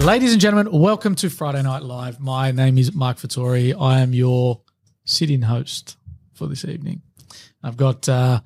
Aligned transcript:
Ladies 0.00 0.32
and 0.32 0.40
gentlemen, 0.40 0.72
welcome 0.72 1.14
to 1.16 1.28
Friday 1.28 1.62
Night 1.62 1.82
Live. 1.82 2.18
My 2.18 2.52
name 2.52 2.78
is 2.78 2.94
Mark 2.94 3.18
Fattore. 3.18 3.74
I 3.78 4.00
am 4.00 4.14
your 4.14 4.62
sit-in 5.04 5.42
host 5.42 5.98
for 6.32 6.46
this 6.46 6.64
evening. 6.64 7.02
I've 7.62 7.76
got 7.76 8.08
uh, 8.08 8.40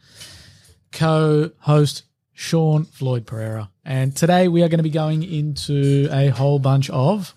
co-host 0.91 2.03
Sean 2.32 2.85
Floyd 2.85 3.25
Pereira, 3.25 3.71
and 3.85 4.17
today 4.17 4.49
we 4.49 4.64
are 4.64 4.69
going 4.69 4.81
to 4.81 4.82
be 4.82 4.91
going 4.91 5.23
into 5.23 6.09
a 6.11 6.31
whole 6.31 6.59
bunch 6.59 6.91
of 6.91 7.32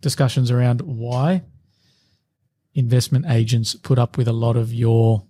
discussions 0.00 0.52
around 0.52 0.82
why 0.82 1.42
investment 2.72 3.26
agents 3.28 3.74
put 3.74 3.98
up 3.98 4.16
with 4.16 4.28
a 4.28 4.32
lot 4.32 4.56
of 4.56 4.72
your 4.72 5.24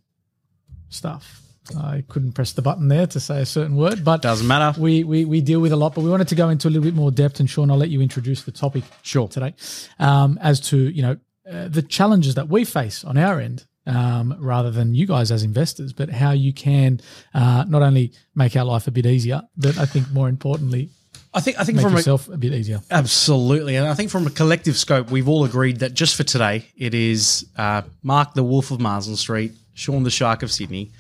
stuff. 0.91 1.41
I 1.79 2.05
couldn't 2.09 2.33
press 2.33 2.53
the 2.53 2.63
button 2.63 2.89
there 2.89 3.07
to 3.07 3.21
say 3.21 3.41
a 3.41 3.47
certain 3.47 3.77
word, 3.77 4.05
but 4.05 4.21
Doesn't 4.23 4.47
matter. 4.47 4.79
we, 4.81 5.03
we 5.03 5.25
we 5.25 5.41
deal 5.41 5.61
with 5.61 5.73
a 5.73 5.77
lot, 5.77 5.95
but 5.95 6.03
we 6.03 6.11
wanted 6.11 6.29
to 6.29 6.35
go 6.35 6.51
into 6.51 6.69
a 6.69 6.71
little 6.71 6.85
bit 6.85 6.95
more 6.95 7.11
depth. 7.11 7.41
And 7.41 7.49
Sean, 7.49 7.71
I'll 7.71 7.79
let 7.79 7.89
you 7.89 8.03
introduce 8.03 8.43
the 8.43 8.53
topic 8.53 8.85
Sure. 9.03 9.29
today, 9.29 9.55
um, 9.99 10.39
as 10.43 10.61
to 10.69 10.77
you 10.77 11.03
know 11.03 11.17
uh, 11.51 11.69
the 11.69 11.83
challenges 11.83 12.35
that 12.35 12.49
we 12.49 12.65
face 12.65 13.03
on 13.05 13.17
our 13.17 13.41
end, 13.41 13.65
um, 13.87 14.37
rather 14.39 14.71
than 14.71 14.95
you 14.95 15.07
guys 15.07 15.31
as 15.31 15.43
investors, 15.43 15.93
but 15.95 16.11
how 16.11 16.33
you 16.33 16.53
can 16.53 17.01
uh, 17.33 17.65
not 17.67 17.81
only 17.83 18.13
make 18.35 18.57
our 18.57 18.65
life 18.65 18.87
a 18.87 18.91
bit 18.91 19.07
easier, 19.07 19.41
but 19.57 19.79
I 19.79 19.87
think 19.87 20.11
more 20.11 20.29
importantly, 20.29 20.91
I 21.33 21.41
think 21.41 21.59
I 21.59 21.65
think 21.65 21.77
make 21.77 21.87
from 21.87 21.97
a, 21.97 22.35
a 22.35 22.37
bit 22.37 22.53
easier. 22.53 22.83
absolutely, 22.91 23.77
and 23.77 23.87
I 23.87 23.95
think 23.95 24.11
from 24.11 24.27
a 24.27 24.31
collective 24.31 24.77
scope, 24.77 25.11
we've 25.11 25.29
all 25.29 25.45
agreed 25.45 25.79
that 25.81 25.95
just 25.95 26.15
for 26.15 26.25
today, 26.25 26.67
it 26.77 26.93
is 26.93 27.47
uh, 27.57 27.83
Mark 28.03 28.35
the 28.35 28.43
Wolf 28.45 28.71
of 28.71 28.81
Marsden 28.81 29.17
Street, 29.17 29.53
Sean 29.73 30.03
the 30.03 30.11
Shark 30.11 30.43
of 30.43 30.53
Sydney, 30.53 30.93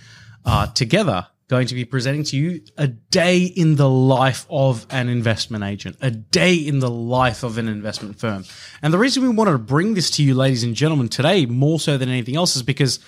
uh, 0.44 0.66
together 0.68 1.26
going 1.48 1.66
to 1.66 1.74
be 1.74 1.84
presenting 1.84 2.24
to 2.24 2.36
you 2.36 2.62
a 2.78 2.88
day 2.88 3.42
in 3.42 3.76
the 3.76 3.88
life 3.88 4.46
of 4.48 4.86
an 4.90 5.08
investment 5.08 5.62
agent, 5.62 5.96
a 6.00 6.10
day 6.10 6.54
in 6.54 6.78
the 6.78 6.90
life 6.90 7.42
of 7.42 7.58
an 7.58 7.68
investment 7.68 8.18
firm. 8.18 8.44
And 8.82 8.94
the 8.94 8.98
reason 8.98 9.22
we 9.22 9.28
wanted 9.28 9.52
to 9.52 9.58
bring 9.58 9.94
this 9.94 10.10
to 10.12 10.22
you, 10.22 10.34
ladies 10.34 10.64
and 10.64 10.74
gentlemen, 10.74 11.08
today 11.08 11.44
more 11.44 11.78
so 11.78 11.98
than 11.98 12.08
anything 12.08 12.36
else 12.36 12.56
is 12.56 12.62
because 12.62 12.98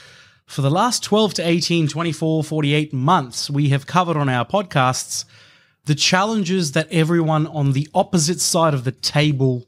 for 0.47 0.61
the 0.61 0.70
last 0.70 1.03
12 1.03 1.34
to 1.34 1.48
18, 1.48 1.89
24, 1.89 2.45
48 2.45 2.93
months, 2.93 3.50
we 3.50 3.71
have 3.71 3.87
covered 3.87 4.17
on 4.17 4.28
our 4.28 4.45
podcasts 4.45 5.25
the 5.87 5.95
challenges 5.95 6.73
that 6.73 6.89
everyone 6.93 7.47
on 7.47 7.73
the 7.73 7.89
opposite 7.95 8.41
side 8.41 8.75
of 8.75 8.84
the 8.84 8.93
table 8.93 9.67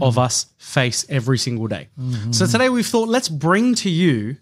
of 0.00 0.18
us 0.18 0.46
face 0.58 1.04
every 1.08 1.38
single 1.38 1.66
day. 1.68 1.88
So 2.32 2.46
today 2.46 2.68
we've 2.68 2.86
thought 2.86 3.08
let's 3.08 3.28
bring 3.28 3.74
to 3.76 3.90
you 3.90 4.36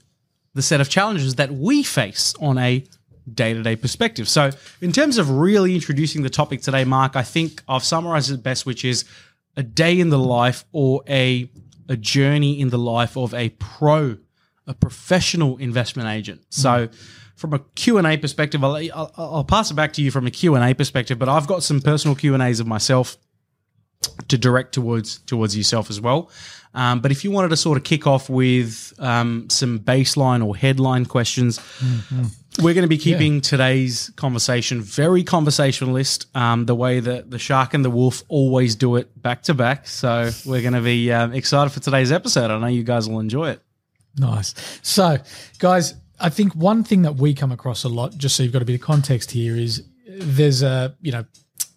the 0.55 0.63
set 0.63 0.81
of 0.81 0.89
challenges 0.89 1.37
that 1.37 1.53
we 1.53 1.83
face 1.83 2.35
on 2.41 2.59
a 2.59 2.85
day-to-day 3.33 3.77
perspective. 3.77 4.29
So 4.29 4.51
in 4.81 4.93
terms 4.93 5.19
of 5.19 5.31
really 5.31 5.75
introducing 5.75 6.23
the 6.23 6.31
topic 6.31 6.63
today, 6.63 6.85
Mark, 6.85 7.17
I 7.17 7.23
think 7.23 7.63
I've 7.69 7.85
summarized 7.85 8.31
it 8.31 8.43
best, 8.43 8.67
which 8.67 8.85
is 8.85 9.05
a 9.57 9.63
day 9.63 10.01
in 10.01 10.11
the 10.11 10.19
life 10.19 10.65
or 10.73 11.03
a 11.09 11.51
a 11.91 11.97
journey 11.97 12.61
in 12.61 12.71
the 12.71 12.79
life 12.79 13.17
of 13.17 13.35
a 13.35 13.49
pro, 13.51 14.17
a 14.67 14.73
professional 14.73 15.57
investment 15.57 16.09
agent. 16.09 16.41
Mm. 16.43 16.55
So 16.55 16.89
from 17.35 17.53
a 17.53 17.59
Q&A 17.59 18.17
perspective, 18.17 18.63
I'll, 18.63 18.77
I'll, 18.77 19.13
I'll 19.17 19.45
pass 19.45 19.73
it 19.73 19.75
back 19.75 19.93
to 19.95 20.03
you 20.03 20.13
from 20.13 20.27
a 20.27 20.31
Q&A 20.31 20.73
perspective, 20.73 21.19
but 21.19 21.29
I've 21.29 21.49
got 21.49 21.65
some 21.65 21.81
personal 21.81 22.15
Q&As 22.15 22.61
of 22.61 22.69
myself 22.69 23.19
to 24.29 24.39
direct 24.39 24.73
towards 24.73 25.19
towards 25.21 25.57
yourself 25.57 25.91
as 25.91 26.01
well. 26.01 26.31
Um, 26.73 27.01
but 27.01 27.11
if 27.11 27.25
you 27.25 27.33
wanted 27.33 27.49
to 27.49 27.57
sort 27.57 27.77
of 27.77 27.85
kick 27.85 28.07
off 28.07 28.31
with 28.31 28.93
um, 28.99 29.51
some 29.51 29.81
baseline 29.81 30.47
or 30.47 30.57
headline 30.57 31.05
questions, 31.05 31.59
we're 32.63 32.75
going 32.75 32.83
to 32.83 32.89
be 32.89 32.97
keeping 32.99 33.41
today's 33.41 34.11
conversation 34.15 34.81
very 34.81 35.25
conversationalist, 35.25 36.27
um, 36.37 36.67
the 36.67 36.75
way 36.77 37.01
that 37.01 37.31
the 37.31 37.41
shark 37.41 37.75
and 37.75 37.85
the 37.85 37.91
wolf 37.91 38.23
always 38.29 38.77
do 38.77 38.97
it 38.97 39.21
back 39.21 39.43
to 39.45 39.55
back. 39.55 39.89
So 39.89 40.31
we're 40.47 40.63
going 40.63 40.75
to 40.75 40.81
be 40.81 41.11
um, 41.13 41.33
excited 41.33 41.71
for 41.71 41.81
today's 41.81 42.13
episode. 42.13 42.53
I 42.53 42.59
know 42.59 42.69
you 42.69 42.85
guys 42.85 43.09
will 43.09 43.21
enjoy 43.21 43.51
it. 43.51 43.63
Nice. 44.17 44.55
So, 44.83 45.19
guys, 45.59 45.95
I 46.21 46.29
think 46.29 46.55
one 46.55 46.85
thing 46.85 47.03
that 47.03 47.17
we 47.17 47.35
come 47.35 47.51
across 47.51 47.85
a 47.85 47.89
lot, 47.89 48.17
just 48.17 48.37
so 48.37 48.43
you've 48.43 48.53
got 48.53 48.63
a 48.63 48.65
bit 48.65 48.75
of 48.75 48.81
context 48.81 49.31
here, 49.33 49.57
is 49.57 49.83
there's 50.07 50.63
a 50.63 50.97
you 51.01 51.11
know 51.13 51.25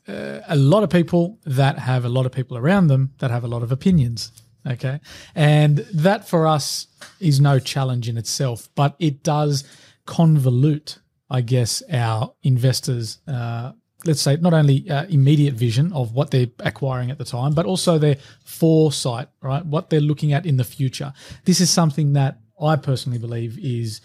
uh, 0.08 0.40
a 0.47 0.56
lot 0.56 0.84
of 0.84 0.90
people 0.90 1.40
that 1.46 1.80
have 1.80 2.06
a 2.06 2.09
lot 2.09 2.25
of 2.25 2.31
people 2.31 2.58
around 2.58 2.88
them 2.88 3.14
that 3.19 3.31
have 3.31 3.44
a 3.44 3.47
lot 3.47 3.64
of 3.64 3.72
opinions. 3.72 4.31
Okay, 4.66 5.02
and 5.36 5.80
that 5.94 6.28
for 6.28 6.47
us 6.47 6.88
is 7.19 7.41
no 7.41 7.59
challenge 7.59 8.08
in 8.08 8.18
itself, 8.18 8.69
but 8.75 8.96
it 8.97 9.22
does 9.22 9.66
convolute, 10.08 11.00
I 11.30 11.41
guess, 11.41 11.84
our 11.91 12.34
investors. 12.44 13.19
Uh, 13.28 13.74
let's 14.06 14.22
say 14.22 14.38
not 14.38 14.53
only 14.53 14.90
uh, 14.90 15.06
immediate 15.06 15.53
vision 15.53 15.91
of 15.94 16.14
what 16.14 16.31
they're 16.31 16.47
acquiring 16.59 17.12
at 17.12 17.18
the 17.18 17.25
time, 17.25 17.53
but 17.53 17.66
also 17.66 17.97
their 17.97 18.18
foresight, 18.46 19.28
right? 19.41 19.66
What 19.66 19.90
they're 19.90 20.02
looking 20.02 20.34
at 20.34 20.46
in 20.46 20.58
the 20.58 20.64
future. 20.64 21.14
This 21.46 21.59
is 21.59 21.70
something 21.70 22.14
that 22.14 22.40
I 22.62 22.75
personally 22.75 23.20
believe 23.20 23.58
is 23.59 24.02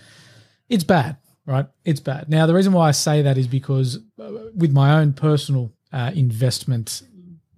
it's 0.68 0.84
bad, 0.84 1.16
right? 1.46 1.66
It's 1.84 2.00
bad. 2.00 2.28
Now, 2.28 2.46
the 2.46 2.54
reason 2.54 2.72
why 2.72 2.88
I 2.88 2.92
say 2.92 3.22
that 3.22 3.38
is 3.38 3.46
because 3.46 3.98
uh, 4.20 4.30
with 4.54 4.72
my 4.72 5.00
own 5.00 5.12
personal 5.12 5.72
uh, 5.92 6.10
investment, 6.14 7.02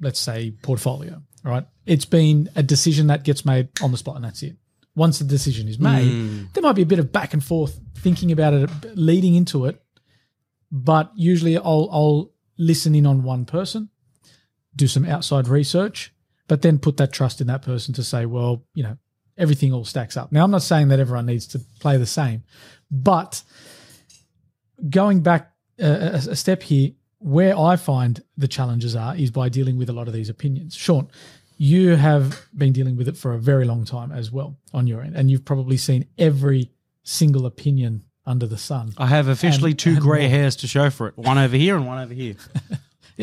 let's 0.00 0.20
say 0.20 0.52
portfolio, 0.62 1.22
right? 1.44 1.66
It's 1.86 2.04
been 2.04 2.48
a 2.56 2.62
decision 2.62 3.08
that 3.08 3.24
gets 3.24 3.44
made 3.44 3.68
on 3.82 3.91
the 3.91 3.96
spot, 3.98 4.16
and 4.16 4.24
that's 4.24 4.42
it. 4.42 4.56
Once 4.94 5.18
the 5.18 5.24
decision 5.24 5.68
is 5.68 5.78
made, 5.78 6.52
there 6.52 6.62
might 6.62 6.74
be 6.74 6.82
a 6.82 6.86
bit 6.86 6.98
of 6.98 7.12
back 7.12 7.32
and 7.32 7.42
forth 7.42 7.80
thinking 7.98 8.32
about 8.32 8.52
it, 8.54 8.70
leading 8.96 9.34
into 9.34 9.66
it, 9.66 9.82
but 10.70 11.10
usually 11.14 11.56
I'll, 11.56 11.88
I'll 11.92 12.32
listen 12.58 12.94
in 12.94 13.06
on 13.06 13.22
one 13.22 13.44
person, 13.44 13.88
do 14.76 14.86
some 14.86 15.04
outside 15.04 15.48
research, 15.48 16.12
but 16.48 16.62
then 16.62 16.78
put 16.78 16.97
that 16.97 17.12
trust 17.12 17.41
in 17.41 17.47
that 17.47 17.62
person 17.62 17.94
to 17.94 18.02
say, 18.02 18.26
well, 18.26 18.64
you 18.74 18.82
know, 18.82 18.98
everything 19.38 19.72
all 19.72 19.84
stacks 19.84 20.16
up. 20.16 20.32
Now, 20.32 20.44
I'm 20.44 20.50
not 20.50 20.62
saying 20.62 20.88
that 20.88 21.00
everyone 21.00 21.26
needs 21.26 21.47
to 21.48 21.60
play 21.80 21.97
the 21.97 22.06
same, 22.06 22.42
but 22.91 23.42
going 24.88 25.22
back 25.22 25.52
a 25.78 26.20
a 26.30 26.36
step 26.36 26.62
here, 26.62 26.91
where 27.20 27.56
I 27.58 27.76
find 27.76 28.22
the 28.36 28.48
challenges 28.48 28.97
are 28.97 29.14
is 29.16 29.31
by 29.31 29.48
dealing 29.48 29.78
with 29.78 29.88
a 29.88 29.92
lot 29.92 30.08
of 30.08 30.12
these 30.14 30.28
opinions. 30.28 30.75
Sean, 30.75 31.08
you 31.56 31.97
have 31.97 32.47
been 32.56 32.72
dealing 32.72 32.97
with 32.97 33.06
it 33.08 33.16
for 33.16 33.32
a 33.34 33.38
very 33.38 33.64
long 33.64 33.84
time 33.84 34.10
as 34.12 34.31
well 34.32 34.56
on 34.75 34.86
your 34.86 35.03
end, 35.03 35.14
and 35.16 35.30
you've 35.30 35.44
probably 35.44 35.76
seen 35.76 36.06
every 36.19 36.70
single 37.04 37.47
opinion 37.47 38.04
under 38.26 38.47
the 38.47 38.59
sun. 38.59 38.92
I 38.98 39.06
have 39.06 39.28
officially 39.28 39.70
And- 39.72 39.78
two 39.78 39.91
and 39.92 40.00
grey 40.00 40.20
more. 40.22 40.28
hairs 40.30 40.56
to 40.56 40.66
show 40.66 40.91
for 40.91 41.06
it. 41.09 41.16
One 41.19 41.38
over 41.38 41.56
here 41.56 41.76
and 41.76 41.86
one 41.86 41.98
over 42.03 42.12
here. 42.14 42.34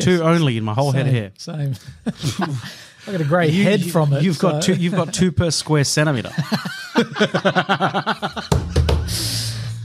Two 0.00 0.22
only 0.22 0.56
in 0.56 0.62
my 0.62 0.74
whole 0.74 0.92
head 0.92 1.08
of 1.08 1.12
hair. 1.12 1.32
Same. 1.38 1.74
I 2.06 3.10
got 3.12 3.20
a 3.20 3.24
grey 3.24 3.50
head 3.50 3.80
You- 3.80 3.90
from 3.90 4.12
it. 4.12 4.22
You've 4.22 4.38
got 4.38 4.62
two. 4.62 4.74
You've 4.74 4.94
got 4.94 5.12
two 5.12 5.32
per 5.32 5.50
square 5.50 5.82
centimeter. 5.82 6.30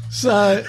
So, 0.09 0.63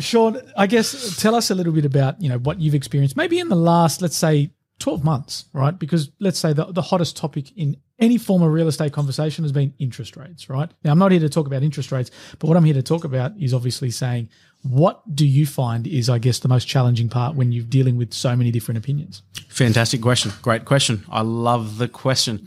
Sean, 0.00 0.40
I 0.56 0.66
guess 0.66 1.16
tell 1.16 1.34
us 1.34 1.50
a 1.50 1.54
little 1.54 1.72
bit 1.72 1.84
about 1.84 2.20
you 2.20 2.28
know 2.28 2.38
what 2.38 2.60
you've 2.60 2.74
experienced, 2.74 3.16
maybe 3.16 3.38
in 3.38 3.48
the 3.48 3.56
last, 3.56 4.02
let's 4.02 4.16
say, 4.16 4.50
twelve 4.78 5.04
months, 5.04 5.46
right? 5.52 5.78
Because 5.78 6.10
let's 6.20 6.38
say 6.38 6.52
the, 6.52 6.66
the 6.66 6.82
hottest 6.82 7.16
topic 7.16 7.56
in 7.56 7.76
any 7.98 8.16
form 8.16 8.42
of 8.42 8.50
real 8.50 8.66
estate 8.66 8.92
conversation 8.92 9.44
has 9.44 9.52
been 9.52 9.74
interest 9.78 10.16
rates, 10.16 10.48
right? 10.48 10.70
Now, 10.82 10.92
I'm 10.92 10.98
not 10.98 11.12
here 11.12 11.20
to 11.20 11.28
talk 11.28 11.46
about 11.46 11.62
interest 11.62 11.92
rates, 11.92 12.10
but 12.38 12.48
what 12.48 12.56
I'm 12.56 12.64
here 12.64 12.74
to 12.74 12.82
talk 12.82 13.04
about 13.04 13.32
is 13.38 13.52
obviously 13.52 13.90
saying 13.90 14.30
what 14.62 15.02
do 15.14 15.26
you 15.26 15.46
find 15.46 15.86
is, 15.86 16.10
I 16.10 16.18
guess, 16.18 16.38
the 16.38 16.48
most 16.48 16.66
challenging 16.66 17.08
part 17.08 17.34
when 17.34 17.52
you're 17.52 17.64
dealing 17.64 17.96
with 17.96 18.12
so 18.12 18.36
many 18.36 18.50
different 18.50 18.78
opinions. 18.78 19.22
Fantastic 19.48 20.02
question. 20.02 20.32
Great 20.42 20.64
question. 20.64 21.04
I 21.10 21.22
love 21.22 21.78
the 21.78 21.88
question. 21.88 22.46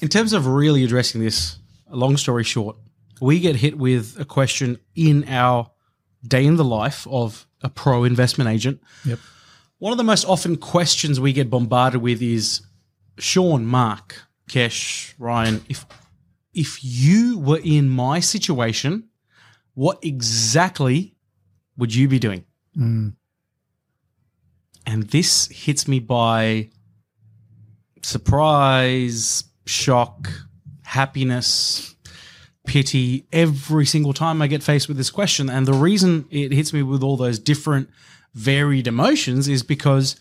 In 0.00 0.08
terms 0.08 0.32
of 0.32 0.46
really 0.46 0.84
addressing 0.84 1.20
this, 1.20 1.58
long 1.88 2.16
story 2.16 2.44
short, 2.44 2.76
we 3.20 3.40
get 3.40 3.56
hit 3.56 3.76
with 3.76 4.18
a 4.18 4.24
question 4.24 4.78
in 4.94 5.24
our 5.28 5.70
day 6.26 6.44
in 6.44 6.56
the 6.56 6.64
life 6.64 7.06
of 7.10 7.46
a 7.62 7.68
pro 7.68 8.04
investment 8.04 8.50
agent. 8.50 8.80
Yep. 9.04 9.18
One 9.78 9.92
of 9.92 9.98
the 9.98 10.04
most 10.04 10.24
often 10.24 10.56
questions 10.56 11.18
we 11.18 11.32
get 11.32 11.48
bombarded 11.48 12.02
with 12.02 12.20
is 12.22 12.62
Sean, 13.18 13.64
Mark, 13.64 14.22
Kesh, 14.48 15.14
Ryan, 15.18 15.62
if 15.68 15.86
if 16.52 16.82
you 16.82 17.38
were 17.38 17.60
in 17.62 17.88
my 17.88 18.20
situation, 18.20 19.08
what 19.74 19.98
exactly 20.02 21.14
would 21.76 21.94
you 21.94 22.08
be 22.08 22.18
doing? 22.18 22.44
Mm. 22.76 23.14
And 24.86 25.04
this 25.04 25.46
hits 25.46 25.86
me 25.86 26.00
by 26.00 26.70
surprise, 28.02 29.44
shock, 29.66 30.28
happiness, 30.82 31.94
pity 32.70 33.26
every 33.32 33.84
single 33.84 34.12
time 34.12 34.40
I 34.40 34.46
get 34.46 34.62
faced 34.62 34.86
with 34.86 34.96
this 34.96 35.10
question. 35.10 35.50
And 35.50 35.66
the 35.66 35.72
reason 35.72 36.26
it 36.30 36.52
hits 36.52 36.72
me 36.72 36.84
with 36.84 37.02
all 37.02 37.16
those 37.16 37.40
different 37.40 37.90
varied 38.32 38.86
emotions 38.86 39.48
is 39.48 39.64
because 39.64 40.20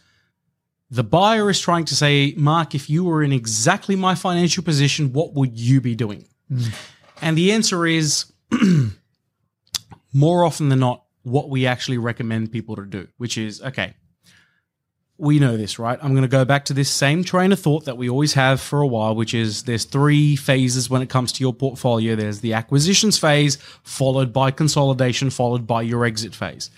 the 0.90 1.04
buyer 1.04 1.52
is 1.52 1.60
trying 1.60 1.86
to 1.86 1.96
say, 1.96 2.34
Mark, 2.36 2.74
if 2.74 2.90
you 2.90 3.04
were 3.04 3.22
in 3.22 3.32
exactly 3.32 3.96
my 3.96 4.16
financial 4.16 4.64
position, 4.64 5.14
what 5.14 5.36
would 5.36 5.60
you 5.60 5.80
be 5.80 5.94
doing? 5.94 6.26
Hmm. 6.48 6.70
And 7.22 7.38
the 7.38 7.52
answer 7.52 7.86
is 7.86 8.34
more 10.12 10.44
often 10.44 10.70
than 10.70 10.80
not, 10.80 11.04
what 11.22 11.50
we 11.50 11.68
actually 11.68 12.00
recommend 12.00 12.52
people 12.52 12.76
to 12.78 12.86
do, 12.86 13.08
which 13.18 13.38
is 13.38 13.62
okay, 13.62 13.94
we 15.20 15.38
know 15.38 15.58
this, 15.58 15.78
right? 15.78 16.00
I'm 16.02 16.12
going 16.12 16.22
to 16.22 16.30
go 16.30 16.46
back 16.46 16.66
to 16.66 16.74
this 16.74 16.90
same 16.90 17.26
train 17.26 17.52
of 17.52 17.60
thought 17.60 17.84
that 17.86 17.98
we 17.98 18.10
always 18.10 18.34
have 18.34 18.62
for 18.62 18.80
a 18.80 18.88
while, 18.88 19.14
which 19.14 19.34
is 19.34 19.64
there's 19.64 19.84
three 19.84 20.38
phases 20.38 20.90
when 20.90 21.02
it 21.02 21.10
comes 21.10 21.34
to 21.34 21.44
your 21.44 21.54
portfolio. 21.54 22.16
There's 22.16 22.40
the 22.40 22.54
acquisitions 22.54 23.18
phase, 23.18 23.58
followed 23.84 24.32
by 24.32 24.52
consolidation, 24.52 25.30
followed 25.30 25.68
by 25.68 25.82
your 25.82 26.06
exit 26.06 26.34
phase. 26.34 26.72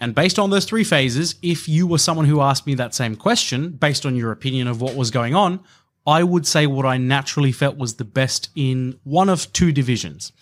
And 0.00 0.14
based 0.14 0.38
on 0.38 0.50
those 0.50 0.64
three 0.64 0.84
phases, 0.84 1.36
if 1.42 1.68
you 1.68 1.86
were 1.86 1.98
someone 1.98 2.26
who 2.26 2.40
asked 2.40 2.66
me 2.66 2.74
that 2.74 2.94
same 2.94 3.14
question, 3.14 3.70
based 3.70 4.04
on 4.04 4.16
your 4.16 4.32
opinion 4.32 4.66
of 4.66 4.80
what 4.80 4.96
was 4.96 5.12
going 5.12 5.36
on, 5.36 5.60
I 6.06 6.24
would 6.24 6.46
say 6.46 6.66
what 6.66 6.86
I 6.86 6.98
naturally 6.98 7.52
felt 7.52 7.76
was 7.76 7.94
the 7.94 8.04
best 8.04 8.50
in 8.56 8.98
one 9.04 9.28
of 9.28 9.52
two 9.52 9.70
divisions. 9.72 10.32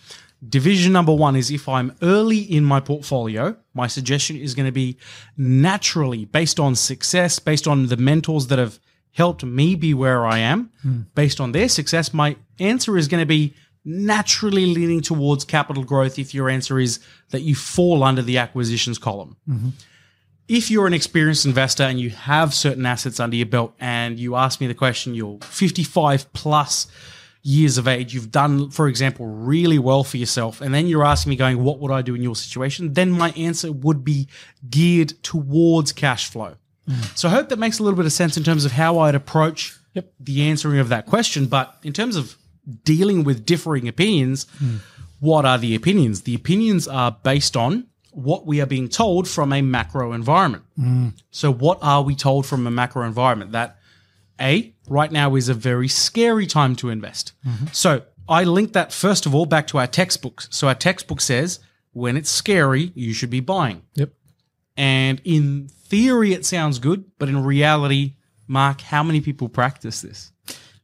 Division 0.48 0.92
number 0.92 1.12
one 1.12 1.36
is 1.36 1.50
if 1.50 1.68
I'm 1.68 1.96
early 2.02 2.38
in 2.38 2.64
my 2.64 2.80
portfolio, 2.80 3.56
my 3.72 3.86
suggestion 3.86 4.36
is 4.36 4.54
going 4.54 4.66
to 4.66 4.72
be 4.72 4.96
naturally 5.36 6.24
based 6.24 6.60
on 6.60 6.74
success, 6.74 7.38
based 7.38 7.66
on 7.66 7.86
the 7.86 7.96
mentors 7.96 8.48
that 8.48 8.58
have 8.58 8.78
helped 9.12 9.44
me 9.44 9.74
be 9.74 9.94
where 9.94 10.26
I 10.26 10.38
am, 10.38 10.70
hmm. 10.82 11.02
based 11.14 11.40
on 11.40 11.52
their 11.52 11.68
success. 11.68 12.12
My 12.12 12.36
answer 12.58 12.96
is 12.96 13.08
going 13.08 13.22
to 13.22 13.26
be 13.26 13.54
naturally 13.84 14.66
leaning 14.66 15.00
towards 15.00 15.44
capital 15.44 15.84
growth 15.84 16.18
if 16.18 16.34
your 16.34 16.48
answer 16.48 16.78
is 16.78 17.00
that 17.30 17.42
you 17.42 17.54
fall 17.54 18.02
under 18.02 18.22
the 18.22 18.38
acquisitions 18.38 18.98
column. 18.98 19.36
Mm-hmm. 19.48 19.68
If 20.48 20.70
you're 20.70 20.86
an 20.86 20.94
experienced 20.94 21.46
investor 21.46 21.84
and 21.84 22.00
you 22.00 22.10
have 22.10 22.54
certain 22.54 22.84
assets 22.86 23.20
under 23.20 23.36
your 23.36 23.46
belt 23.46 23.74
and 23.78 24.18
you 24.18 24.36
ask 24.36 24.60
me 24.60 24.66
the 24.66 24.74
question, 24.74 25.14
you're 25.14 25.38
55 25.42 26.32
plus 26.32 26.86
years 27.44 27.78
of 27.78 27.86
age, 27.86 28.14
you've 28.14 28.32
done, 28.32 28.70
for 28.70 28.88
example, 28.88 29.26
really 29.26 29.78
well 29.78 30.02
for 30.02 30.16
yourself, 30.16 30.60
and 30.60 30.74
then 30.74 30.88
you're 30.88 31.04
asking 31.04 31.30
me, 31.30 31.36
going, 31.36 31.62
what 31.62 31.78
would 31.78 31.92
I 31.92 32.02
do 32.02 32.14
in 32.14 32.22
your 32.22 32.34
situation? 32.34 32.94
Then 32.94 33.10
my 33.10 33.30
answer 33.32 33.70
would 33.70 34.02
be 34.02 34.28
geared 34.68 35.10
towards 35.22 35.92
cash 35.92 36.30
flow. 36.30 36.56
Mm. 36.88 37.16
So 37.16 37.28
I 37.28 37.30
hope 37.30 37.50
that 37.50 37.58
makes 37.58 37.78
a 37.78 37.82
little 37.82 37.96
bit 37.96 38.06
of 38.06 38.12
sense 38.12 38.36
in 38.36 38.42
terms 38.42 38.64
of 38.64 38.72
how 38.72 38.98
I'd 38.98 39.14
approach 39.14 39.78
Yep. 39.92 40.12
the 40.18 40.42
answering 40.42 40.80
of 40.80 40.88
that 40.88 41.06
question. 41.06 41.46
But 41.46 41.78
in 41.84 41.92
terms 41.92 42.16
of 42.16 42.36
dealing 42.84 43.22
with 43.22 43.46
differing 43.46 43.86
opinions, 43.86 44.46
mm. 44.60 44.80
what 45.20 45.44
are 45.44 45.56
the 45.56 45.74
opinions? 45.74 46.22
The 46.22 46.34
opinions 46.34 46.88
are 46.88 47.16
based 47.22 47.56
on 47.56 47.86
what 48.10 48.44
we 48.46 48.60
are 48.60 48.66
being 48.66 48.88
told 48.88 49.28
from 49.28 49.52
a 49.52 49.62
macro 49.62 50.12
environment. 50.12 50.64
Mm. 50.78 51.12
So, 51.30 51.52
what 51.52 51.78
are 51.80 52.02
we 52.02 52.16
told 52.16 52.46
from 52.46 52.66
a 52.66 52.70
macro 52.70 53.06
environment? 53.06 53.52
That 53.52 53.78
A, 54.40 54.73
right 54.88 55.10
now 55.10 55.34
is 55.34 55.48
a 55.48 55.54
very 55.54 55.88
scary 55.88 56.46
time 56.46 56.76
to 56.76 56.90
invest. 56.90 57.32
So, 57.72 58.02
I 58.28 58.44
link 58.44 58.72
that 58.72 58.92
first 58.92 59.26
of 59.26 59.34
all 59.34 59.46
back 59.46 59.66
to 59.68 59.78
our 59.78 59.86
textbooks. 59.86 60.48
So, 60.50 60.68
our 60.68 60.74
textbook 60.74 61.20
says 61.20 61.60
when 61.92 62.16
it's 62.16 62.30
scary, 62.30 62.92
you 62.94 63.12
should 63.12 63.30
be 63.30 63.40
buying. 63.40 63.82
Yep. 63.94 64.10
And 64.76 65.20
in 65.24 65.68
theory, 65.68 66.32
it 66.32 66.44
sounds 66.44 66.78
good, 66.78 67.04
but 67.18 67.28
in 67.28 67.44
reality, 67.44 68.14
Mark, 68.48 68.80
how 68.80 69.02
many 69.02 69.20
people 69.20 69.48
practice 69.48 70.00
this? 70.00 70.32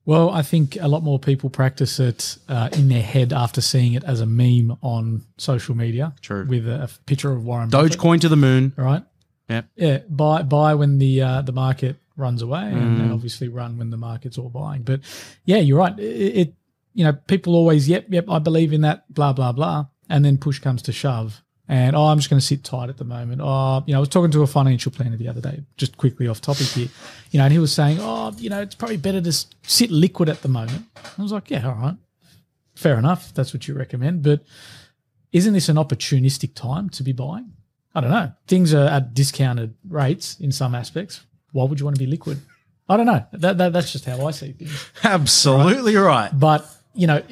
Well, 0.07 0.31
I 0.31 0.43
think 0.43 0.77
a 0.81 0.89
lot 0.89 1.03
more 1.03 1.19
people 1.19 1.51
practice 1.51 2.01
it 2.01 2.39
uh, 2.49 2.71
in 2.73 2.89
their 2.89 3.03
head 3.03 3.33
after 3.33 3.61
seeing 3.61 3.93
it 3.93 4.03
as 4.05 4.21
a 4.21 4.27
meme 4.27 4.77
on 4.83 5.25
social 5.37 5.77
media. 5.77 6.15
True. 6.21 6.47
With 6.49 6.67
a, 6.67 6.85
a 6.85 6.89
picture 7.07 7.31
of 7.33 7.45
Warren 7.45 7.69
Buffett. 7.69 7.99
Dogecoin 7.99 8.21
to 8.23 8.29
the 8.29 8.37
moon. 8.37 8.73
right? 8.77 9.03
Yep. 9.49 9.67
Yeah, 9.77 9.99
buy 10.09 10.43
buy 10.43 10.75
when 10.75 10.99
the 10.99 11.23
uh, 11.23 11.43
the 11.43 11.53
market 11.53 11.97
runs 12.21 12.43
away, 12.43 12.63
and 12.63 12.97
Mm. 12.97 12.99
then 12.99 13.11
obviously 13.13 13.49
run 13.49 13.79
when 13.79 13.91
the 13.91 13.97
market's 13.97 14.39
all 14.39 14.51
buying. 14.51 14.83
But 14.83 15.01
yeah, 15.45 15.57
you're 15.59 15.79
right. 15.79 15.99
It, 15.99 16.37
it 16.37 16.55
you 16.95 17.05
know 17.05 17.13
people 17.13 17.55
always 17.57 17.89
yep 17.89 18.07
yep 18.11 18.27
I 18.29 18.39
believe 18.39 18.73
in 18.73 18.83
that 18.83 19.13
blah 19.13 19.33
blah 19.33 19.53
blah, 19.53 19.87
and 20.09 20.25
then 20.25 20.39
push 20.39 20.59
comes 20.61 20.83
to 20.83 20.93
shove, 20.93 21.43
and 21.69 21.97
oh 21.97 22.05
I'm 22.07 22.19
just 22.19 22.29
going 22.31 22.41
to 22.41 22.47
sit 22.47 22.63
tight 22.65 22.89
at 22.91 22.99
the 22.99 23.05
moment. 23.05 23.41
Oh 23.43 23.83
you 23.87 23.93
know 23.93 23.99
I 23.99 24.01
was 24.01 24.09
talking 24.09 24.31
to 24.33 24.43
a 24.43 24.47
financial 24.47 24.93
planner 24.93 25.17
the 25.17 25.29
other 25.29 25.41
day, 25.41 25.63
just 25.77 25.97
quickly 25.97 26.29
off 26.29 26.41
topic 26.41 26.67
here, 26.69 26.89
you 27.31 27.39
know, 27.39 27.45
and 27.45 27.53
he 27.53 27.59
was 27.59 27.73
saying 27.73 27.99
oh 28.01 28.33
you 28.39 28.51
know 28.51 28.61
it's 28.61 28.75
probably 28.75 28.97
better 28.99 29.21
to 29.21 29.33
sit 29.63 29.91
liquid 29.91 30.29
at 30.29 30.43
the 30.43 30.49
moment. 30.49 30.85
I 31.19 31.23
was 31.23 31.33
like 31.33 31.51
yeah 31.51 31.67
all 31.67 31.75
right, 31.75 31.97
fair 32.75 32.99
enough 32.99 33.33
that's 33.35 33.53
what 33.55 33.67
you 33.69 33.75
recommend, 33.75 34.23
but 34.23 34.43
isn't 35.33 35.53
this 35.55 35.69
an 35.69 35.77
opportunistic 35.77 36.55
time 36.55 36.89
to 36.91 37.03
be 37.05 37.13
buying? 37.13 37.53
I 37.95 38.01
don't 38.01 38.11
know. 38.11 38.33
Things 38.49 38.75
are 38.75 38.87
at 38.87 39.15
discounted 39.15 39.75
rates 39.89 40.37
in 40.41 40.51
some 40.53 40.75
aspects. 40.75 41.25
Why 41.53 41.65
would 41.65 41.79
you 41.79 41.85
want 41.85 41.97
to 41.97 42.05
be 42.05 42.11
liquid? 42.11 42.41
I 42.89 42.97
don't 42.97 43.07
know. 43.07 43.25
That, 43.33 43.59
that 43.59 43.73
that's 43.73 43.93
just 43.93 44.05
how 44.05 44.27
I 44.27 44.33
see 44.33 44.53
things. 44.53 44.91
Absolutely 45.05 45.95
right. 45.97 46.31
But 46.33 46.67
you 46.95 47.07
know, 47.07 47.23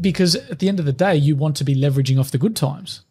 because 0.00 0.36
at 0.36 0.58
the 0.58 0.68
end 0.68 0.78
of 0.78 0.84
the 0.84 0.92
day, 0.92 1.16
you 1.16 1.36
want 1.36 1.56
to 1.56 1.64
be 1.64 1.74
leveraging 1.74 2.20
off 2.20 2.30
the 2.30 2.38
good 2.38 2.54
times, 2.54 3.02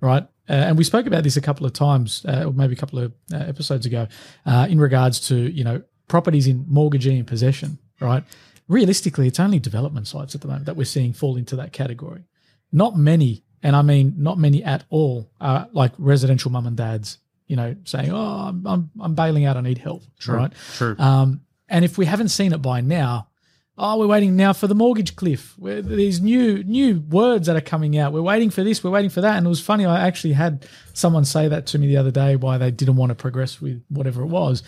right? 0.00 0.24
Uh, 0.48 0.52
and 0.52 0.76
we 0.76 0.84
spoke 0.84 1.06
about 1.06 1.24
this 1.24 1.36
a 1.38 1.40
couple 1.40 1.64
of 1.64 1.72
times, 1.72 2.24
uh, 2.26 2.44
or 2.44 2.52
maybe 2.52 2.74
a 2.74 2.76
couple 2.76 2.98
of 2.98 3.12
uh, 3.32 3.38
episodes 3.38 3.86
ago, 3.86 4.06
uh, 4.44 4.66
in 4.68 4.78
regards 4.78 5.20
to 5.28 5.36
you 5.36 5.64
know 5.64 5.82
properties 6.06 6.46
in 6.46 6.66
mortgagee 6.68 7.16
in 7.16 7.24
possession, 7.24 7.78
right? 8.00 8.24
Realistically, 8.68 9.26
it's 9.26 9.40
only 9.40 9.58
development 9.58 10.06
sites 10.06 10.34
at 10.34 10.42
the 10.42 10.48
moment 10.48 10.66
that 10.66 10.76
we're 10.76 10.84
seeing 10.84 11.12
fall 11.12 11.36
into 11.36 11.56
that 11.56 11.72
category. 11.72 12.24
Not 12.72 12.96
many, 12.96 13.44
and 13.62 13.74
I 13.74 13.82
mean 13.82 14.14
not 14.18 14.38
many 14.38 14.62
at 14.62 14.84
all, 14.90 15.30
are 15.40 15.68
like 15.72 15.92
residential 15.96 16.50
mum 16.50 16.66
and 16.66 16.76
dads, 16.76 17.18
you 17.46 17.56
know, 17.56 17.76
saying, 17.84 18.10
"Oh, 18.12 18.16
I'm 18.48 18.66
I'm, 18.66 18.90
I'm 19.00 19.14
bailing 19.14 19.44
out, 19.44 19.56
I 19.56 19.60
need 19.60 19.78
help," 19.78 20.02
right? 20.26 20.52
True. 20.74 20.96
Um, 20.98 21.42
and 21.68 21.84
if 21.84 21.98
we 21.98 22.06
haven't 22.06 22.28
seen 22.28 22.52
it 22.52 22.62
by 22.62 22.80
now, 22.80 23.28
oh, 23.76 23.98
we're 23.98 24.06
waiting 24.06 24.36
now 24.36 24.52
for 24.52 24.66
the 24.66 24.74
mortgage 24.74 25.16
cliff. 25.16 25.58
Where 25.58 25.82
these 25.82 26.20
new 26.20 26.62
new 26.64 27.00
words 27.00 27.46
that 27.46 27.56
are 27.56 27.60
coming 27.60 27.98
out. 27.98 28.12
We're 28.12 28.22
waiting 28.22 28.50
for 28.50 28.62
this. 28.62 28.82
We're 28.84 28.90
waiting 28.90 29.10
for 29.10 29.20
that. 29.20 29.36
And 29.36 29.46
it 29.46 29.48
was 29.48 29.60
funny. 29.60 29.84
I 29.84 30.06
actually 30.06 30.34
had 30.34 30.66
someone 30.92 31.24
say 31.24 31.48
that 31.48 31.66
to 31.68 31.78
me 31.78 31.86
the 31.86 31.96
other 31.96 32.10
day 32.10 32.36
why 32.36 32.58
they 32.58 32.70
didn't 32.70 32.96
want 32.96 33.10
to 33.10 33.14
progress 33.14 33.60
with 33.60 33.82
whatever 33.88 34.22
it 34.22 34.28
was, 34.28 34.62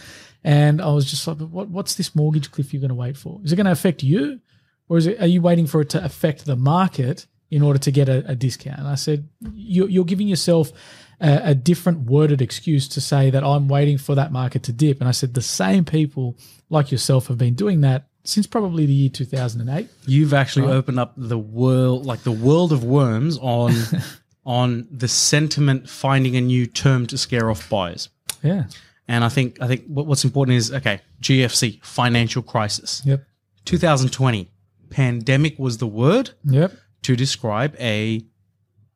and 0.45 0.81
I 0.81 0.93
was 0.93 1.11
just 1.11 1.27
like, 1.27 1.39
what, 1.39 1.69
what's 1.69 1.95
this 1.95 2.15
mortgage 2.15 2.51
cliff 2.51 2.73
you're 2.73 2.81
going 2.81 2.89
to 2.89 2.95
wait 2.95 3.17
for? 3.17 3.41
Is 3.45 3.53
it 3.53 3.57
going 3.57 3.67
to 3.67 3.73
affect 3.73 4.03
you, 4.03 4.41
or 4.89 4.99
is 4.99 5.07
it 5.07 5.21
are 5.21 5.27
you 5.27 5.43
waiting 5.43 5.67
for 5.67 5.81
it 5.81 5.91
to 5.91 6.05
affect 6.05 6.45
the 6.45 6.57
market 6.57 7.27
in 7.51 7.63
order 7.63 7.79
to 7.79 7.91
get 7.91 8.09
a, 8.09 8.25
a 8.31 8.35
discount? 8.35 8.79
And 8.79 8.89
I 8.89 8.97
said, 8.97 9.29
you're, 9.55 9.89
you're 9.89 10.05
giving 10.05 10.29
yourself 10.29 10.73
a, 11.21 11.51
a 11.51 11.55
different 11.55 12.01
worded 12.11 12.41
excuse 12.43 12.89
to 12.89 13.01
say 13.01 13.31
that 13.31 13.43
I'm 13.45 13.69
waiting 13.69 13.99
for 13.99 14.15
that 14.15 14.33
market 14.33 14.63
to 14.65 14.73
dip. 14.73 15.01
And 15.01 15.09
I 15.09 15.13
said, 15.13 15.35
the 15.35 15.43
same 15.43 15.85
people 15.85 16.37
like 16.71 16.91
yourself 16.91 17.29
have 17.29 17.39
been 17.39 17.55
doing 17.55 17.81
that 17.83 18.09
since 18.25 18.47
probably 18.47 18.87
the 18.87 18.93
year 18.93 19.09
2008. 19.11 19.89
You've 20.07 20.35
actually 20.35 20.67
opened 20.71 20.99
up 20.99 21.13
the 21.17 21.39
world, 21.39 22.05
like 22.07 22.23
the 22.25 22.33
world 22.33 22.73
of 22.73 22.83
worms, 22.85 23.39
on 23.41 23.73
on 24.45 24.87
the 24.91 25.09
sentiment 25.09 25.89
finding 25.89 26.37
a 26.37 26.41
new 26.41 26.67
term 26.67 27.07
to 27.09 27.19
scare 27.19 27.51
off 27.51 27.69
buyers. 27.69 28.09
Yeah. 28.43 28.65
And 29.09 29.25
I 29.25 29.29
think 29.29 29.61
I 29.63 29.69
think 29.69 29.85
what's 29.87 30.25
important 30.25 30.57
is 30.57 30.73
okay, 30.73 31.01
GFC, 31.23 31.83
financial 31.85 32.43
crisis, 32.43 33.03
Yep. 33.05 33.25
2020, 33.65 34.51
pandemic 34.91 35.59
was 35.59 35.79
the 35.79 35.87
word 35.87 36.31
Yep. 36.45 36.73
to 37.03 37.17
describe 37.17 37.77
a 37.79 38.25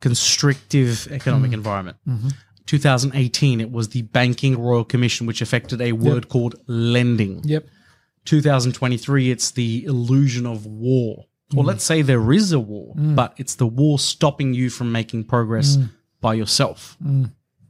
constrictive 0.00 1.08
economic 1.10 1.50
mm. 1.50 1.54
environment. 1.54 1.96
Mm-hmm. 2.08 2.28
2018, 2.66 3.60
it 3.60 3.72
was 3.72 3.88
the 3.88 4.02
Banking 4.02 4.60
Royal 4.60 4.84
Commission, 4.84 5.26
which 5.26 5.42
affected 5.42 5.80
a 5.80 5.92
word 5.92 6.28
called 6.28 6.54
lending. 6.66 7.42
Yep. 7.44 7.66
2023, 8.26 9.30
it's 9.30 9.50
the 9.50 9.84
illusion 9.84 10.46
of 10.46 10.66
war. 10.66 11.26
Well, 11.52 11.64
mm. 11.64 11.68
let's 11.68 11.82
say 11.82 12.02
there 12.02 12.32
is 12.32 12.52
a 12.52 12.60
war, 12.60 12.94
mm. 12.94 13.16
but 13.16 13.34
it's 13.38 13.56
the 13.56 13.66
war 13.66 13.98
stopping 13.98 14.54
you 14.54 14.70
from 14.70 14.92
making 14.92 15.24
progress 15.24 15.78
by 16.20 16.34
yourself. 16.34 16.96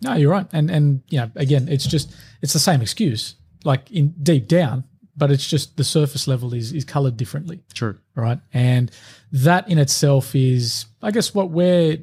No, 0.02 0.14
you're 0.14 0.30
right. 0.30 0.46
And 0.52 0.70
and 0.70 1.02
you 1.08 1.18
know, 1.18 1.30
again, 1.36 1.68
it's 1.68 1.86
just 1.86 2.14
it's 2.42 2.52
the 2.52 2.58
same 2.58 2.82
excuse, 2.82 3.36
like 3.64 3.90
in 3.90 4.14
deep 4.22 4.48
down, 4.48 4.84
but 5.16 5.30
it's 5.30 5.46
just 5.46 5.76
the 5.76 5.84
surface 5.84 6.26
level 6.26 6.52
is 6.54 6.72
is 6.72 6.84
colored 6.84 7.16
differently. 7.16 7.60
True. 7.74 7.98
right? 8.14 8.38
And 8.52 8.90
that 9.32 9.68
in 9.68 9.78
itself 9.78 10.34
is, 10.34 10.86
I 11.02 11.10
guess, 11.10 11.34
what 11.34 11.50
we're 11.50 11.98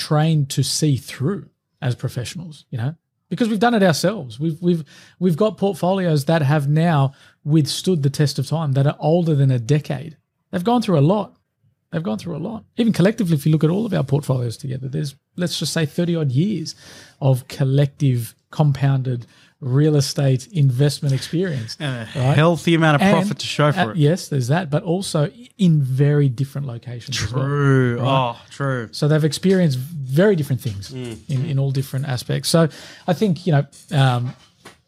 trained 0.00 0.50
to 0.50 0.64
see 0.64 0.96
through 0.96 1.48
as 1.80 1.94
professionals, 1.94 2.64
you 2.70 2.78
know, 2.78 2.94
because 3.28 3.48
we've 3.48 3.60
done 3.60 3.74
it 3.74 3.82
ourselves. 3.82 4.40
We've 4.40 4.60
we've 4.60 4.84
we've 5.18 5.36
got 5.36 5.56
portfolios 5.56 6.24
that 6.24 6.42
have 6.42 6.68
now 6.68 7.12
withstood 7.44 8.02
the 8.02 8.10
test 8.10 8.38
of 8.38 8.46
time 8.46 8.72
that 8.72 8.86
are 8.86 8.96
older 8.98 9.34
than 9.34 9.50
a 9.50 9.58
decade. 9.58 10.16
They've 10.50 10.64
gone 10.64 10.82
through 10.82 10.98
a 10.98 11.00
lot. 11.14 11.36
They've 11.92 12.02
gone 12.02 12.18
through 12.18 12.36
a 12.36 12.38
lot. 12.38 12.64
Even 12.76 12.92
collectively, 12.92 13.34
if 13.34 13.46
you 13.46 13.52
look 13.52 13.64
at 13.64 13.70
all 13.70 13.86
of 13.86 13.94
our 13.94 14.04
portfolios 14.04 14.56
together, 14.56 14.88
there's 14.88 15.14
let's 15.36 15.58
just 15.58 15.72
say 15.72 15.86
30 15.86 16.16
odd 16.16 16.32
years 16.32 16.74
of 17.20 17.46
collective 17.48 18.34
compounded 18.50 19.26
real 19.60 19.94
estate 19.96 20.46
investment 20.52 21.14
experience. 21.14 21.76
A 21.80 21.84
right? 21.84 22.06
healthy 22.34 22.74
amount 22.74 22.94
of 22.96 23.02
And- 23.02 23.12
profit 23.12 23.38
to 23.40 23.46
show 23.46 23.70
for 23.72 23.80
Uh, 23.80 23.88
it. 23.90 23.96
yes, 23.98 24.28
there's 24.28 24.48
that, 24.48 24.70
but 24.70 24.82
also 24.82 25.30
in 25.58 25.82
very 25.82 26.28
different 26.30 26.66
locations 26.66 27.22
as 27.22 27.32
well. 27.32 27.44
True. 27.44 27.98
Oh, 28.00 28.36
true. 28.50 28.88
So 28.92 29.06
they've 29.06 29.22
experienced 29.24 29.78
very 29.78 30.34
different 30.34 30.62
things 30.62 30.90
in, 30.92 31.18
in 31.28 31.58
all 31.58 31.70
different 31.72 32.06
aspects. 32.06 32.48
So 32.48 32.68
I 33.06 33.12
think 33.12 33.46
you 33.46 33.52
know, 33.52 33.66
um, 33.92 34.34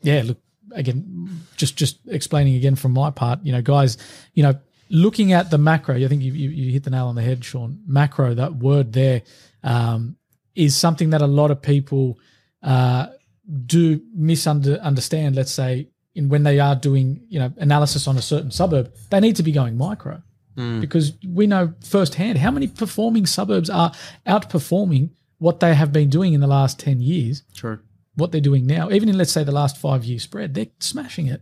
yeah. 0.03 0.23
Look 0.25 0.39
again, 0.75 1.43
just 1.59 1.77
just 1.77 1.99
explaining 2.09 2.55
again 2.57 2.75
from 2.77 2.93
my 2.93 3.11
part, 3.11 3.41
you 3.43 3.53
know, 3.53 3.61
guys, 3.61 3.99
you 4.33 4.43
know, 4.43 4.55
looking 4.89 5.33
at 5.35 5.51
the 5.51 5.59
macro. 5.59 5.97
I 5.97 6.09
think 6.09 6.23
you 6.23 6.33
you, 6.33 6.49
you 6.49 6.73
hit 6.73 6.85
the 6.85 6.91
nail 6.91 7.09
on 7.09 7.15
the 7.15 7.23
head, 7.23 7.45
Sean. 7.45 7.81
Macro, 7.87 8.33
that 8.35 8.57
word 8.57 8.95
there, 8.95 9.21
um, 9.63 10.17
is 10.55 10.75
something 10.75 11.11
that 11.11 11.21
a 11.21 11.27
lot 11.27 11.51
of 11.51 11.61
people 11.61 12.19
uh, 12.63 13.09
do 13.67 14.01
misunderstand. 14.15 15.37
Let's 15.37 15.53
say 15.53 15.89
in 16.15 16.29
when 16.29 16.43
they 16.43 16.61
are 16.61 16.75
doing 16.75 17.25
you 17.29 17.39
know 17.39 17.53
analysis 17.59 18.07
on 18.07 18.17
a 18.17 18.23
certain 18.23 18.51
suburb, 18.51 18.93
they 19.11 19.21
need 19.21 19.37
to 19.37 19.43
be 19.43 19.53
going 19.53 19.77
micro 19.77 20.23
hmm. 20.57 20.81
because 20.81 21.13
we 21.27 21.47
know 21.47 21.75
firsthand 21.85 22.39
how 22.39 22.51
many 22.51 22.69
performing 22.69 23.27
suburbs 23.27 23.71
are 23.71 23.93
outperforming 24.27 25.11
what 25.39 25.61
they 25.61 25.75
have 25.75 25.93
been 25.93 26.09
doing 26.09 26.35
in 26.35 26.41
the 26.41 26.47
last 26.47 26.79
ten 26.79 27.01
years. 27.01 27.43
True. 27.55 27.81
What 28.15 28.31
they're 28.31 28.43
doing 28.43 28.67
now, 28.67 28.91
even 28.91 29.09
in 29.09 29.17
let's 29.17 29.33
say 29.33 29.43
the 29.43 29.53
last 29.53 29.79
five 29.79 30.05
year 30.05 30.19
spread, 30.19 30.55
they're 30.55 30.67
smashing 30.81 31.29
it, 31.29 31.41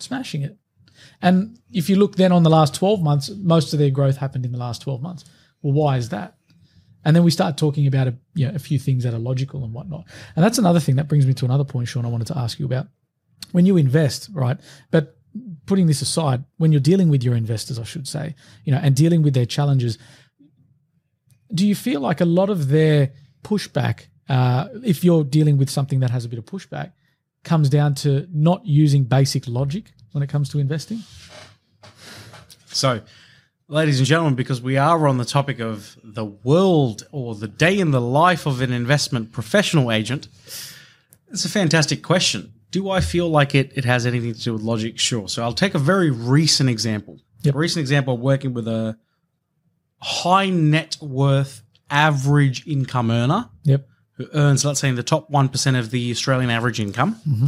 smashing 0.00 0.42
it. 0.42 0.58
And 1.22 1.60
if 1.70 1.88
you 1.88 1.96
look 1.96 2.16
then 2.16 2.32
on 2.32 2.42
the 2.42 2.50
last 2.50 2.74
twelve 2.74 3.00
months, 3.00 3.30
most 3.30 3.72
of 3.72 3.78
their 3.78 3.90
growth 3.90 4.16
happened 4.16 4.44
in 4.44 4.52
the 4.52 4.58
last 4.58 4.82
twelve 4.82 5.00
months. 5.00 5.24
Well, 5.62 5.72
why 5.72 5.96
is 5.96 6.08
that? 6.10 6.37
And 7.04 7.14
then 7.14 7.24
we 7.24 7.30
start 7.30 7.56
talking 7.56 7.86
about 7.86 8.08
a, 8.08 8.14
you 8.34 8.46
know, 8.46 8.54
a 8.54 8.58
few 8.58 8.78
things 8.78 9.04
that 9.04 9.14
are 9.14 9.18
logical 9.18 9.64
and 9.64 9.72
whatnot. 9.72 10.04
And 10.36 10.44
that's 10.44 10.58
another 10.58 10.80
thing 10.80 10.96
that 10.96 11.08
brings 11.08 11.26
me 11.26 11.34
to 11.34 11.44
another 11.44 11.64
point, 11.64 11.88
Sean, 11.88 12.04
I 12.04 12.08
wanted 12.08 12.26
to 12.28 12.38
ask 12.38 12.58
you 12.58 12.66
about. 12.66 12.88
When 13.52 13.64
you 13.66 13.76
invest, 13.76 14.28
right? 14.32 14.58
But 14.90 15.16
putting 15.66 15.86
this 15.86 16.02
aside, 16.02 16.44
when 16.56 16.72
you're 16.72 16.80
dealing 16.80 17.08
with 17.08 17.22
your 17.22 17.34
investors, 17.34 17.78
I 17.78 17.84
should 17.84 18.08
say, 18.08 18.34
you 18.64 18.72
know, 18.72 18.80
and 18.82 18.94
dealing 18.94 19.22
with 19.22 19.34
their 19.34 19.46
challenges, 19.46 19.98
do 21.54 21.66
you 21.66 21.74
feel 21.74 22.00
like 22.00 22.20
a 22.20 22.24
lot 22.26 22.50
of 22.50 22.68
their 22.68 23.12
pushback, 23.42 24.06
uh, 24.28 24.68
if 24.84 25.04
you're 25.04 25.24
dealing 25.24 25.56
with 25.56 25.70
something 25.70 26.00
that 26.00 26.10
has 26.10 26.24
a 26.24 26.28
bit 26.28 26.38
of 26.38 26.44
pushback, 26.44 26.92
comes 27.44 27.70
down 27.70 27.94
to 27.94 28.26
not 28.32 28.66
using 28.66 29.04
basic 29.04 29.46
logic 29.46 29.92
when 30.12 30.22
it 30.22 30.28
comes 30.28 30.48
to 30.50 30.58
investing? 30.58 31.02
So, 32.66 33.00
ladies 33.68 33.98
and 33.98 34.06
gentlemen, 34.06 34.34
because 34.34 34.60
we 34.62 34.76
are 34.76 35.06
on 35.06 35.18
the 35.18 35.24
topic 35.24 35.60
of 35.60 35.96
the 36.02 36.24
world 36.24 37.06
or 37.12 37.34
the 37.34 37.48
day 37.48 37.78
in 37.78 37.90
the 37.90 38.00
life 38.00 38.46
of 38.46 38.60
an 38.62 38.72
investment 38.72 39.30
professional 39.30 39.92
agent, 39.92 40.28
it's 41.30 41.44
a 41.44 41.48
fantastic 41.50 42.02
question. 42.02 42.52
Do 42.70 42.90
I 42.90 43.00
feel 43.00 43.28
like 43.28 43.54
it, 43.54 43.72
it 43.76 43.84
has 43.84 44.06
anything 44.06 44.34
to 44.34 44.40
do 44.40 44.52
with 44.54 44.62
logic? 44.62 44.98
Sure. 44.98 45.28
So 45.28 45.42
I'll 45.42 45.52
take 45.52 45.74
a 45.74 45.78
very 45.78 46.10
recent 46.10 46.68
example. 46.68 47.18
Yep. 47.42 47.54
A 47.54 47.58
recent 47.58 47.80
example 47.80 48.14
of 48.14 48.20
working 48.20 48.52
with 48.54 48.66
a 48.66 48.98
high 50.00 50.50
net 50.50 50.96
worth 51.00 51.62
average 51.90 52.66
income 52.66 53.10
earner 53.10 53.48
Yep. 53.64 53.86
who 54.12 54.26
earns, 54.34 54.64
let's 54.64 54.80
say, 54.80 54.88
in 54.88 54.96
the 54.96 55.02
top 55.02 55.30
1% 55.30 55.78
of 55.78 55.90
the 55.90 56.10
Australian 56.10 56.50
average 56.50 56.80
income. 56.80 57.16
Mm-hmm. 57.28 57.46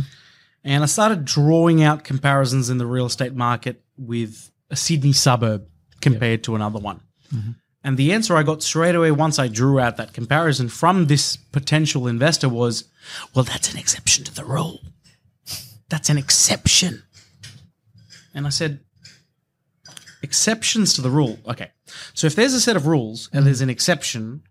And 0.65 0.83
I 0.83 0.87
started 0.87 1.25
drawing 1.25 1.83
out 1.83 2.05
comparisons 2.05 2.71
in 2.71 2.79
the 2.79 2.87
real 2.87 3.07
estate 3.07 3.35
market 3.35 3.83
with 3.97 4.51
a 4.71 4.77
Sydney 4.77 5.13
suburb 5.13 5.67
compared 6.01 6.43
to 6.45 6.55
another 6.55 6.79
one. 6.79 7.01
And 7.83 7.97
the 7.97 8.13
answer 8.13 8.37
I 8.37 8.43
got 8.43 8.63
straight 8.63 8.95
away 8.95 9.11
once 9.11 9.39
I 9.39 9.49
drew 9.49 9.81
out 9.81 9.97
that 9.97 10.13
comparison 10.13 10.69
from 10.69 11.07
this 11.07 11.37
potential 11.37 12.07
investor 12.07 12.49
was, 12.49 12.85
well, 13.35 13.45
that's 13.45 13.73
an 13.73 13.79
exception 13.79 14.25
to 14.25 14.35
the 14.35 14.45
rule. 14.45 14.81
That's 15.89 16.11
an 16.11 16.19
exception. 16.19 17.03
And 18.35 18.47
I 18.47 18.51
said, 18.51 18.81
exceptions 20.23 20.95
to 20.95 21.03
the 21.03 21.11
rule. 21.11 21.39
Okay. 21.47 21.71
So 22.15 22.27
if 22.27 22.35
there's 22.37 22.55
a 22.55 22.61
set 22.61 22.77
of 22.77 22.87
rules 22.87 23.29
and 23.33 23.47
there's 23.47 23.61
an 23.61 23.71
exception, 23.71 24.43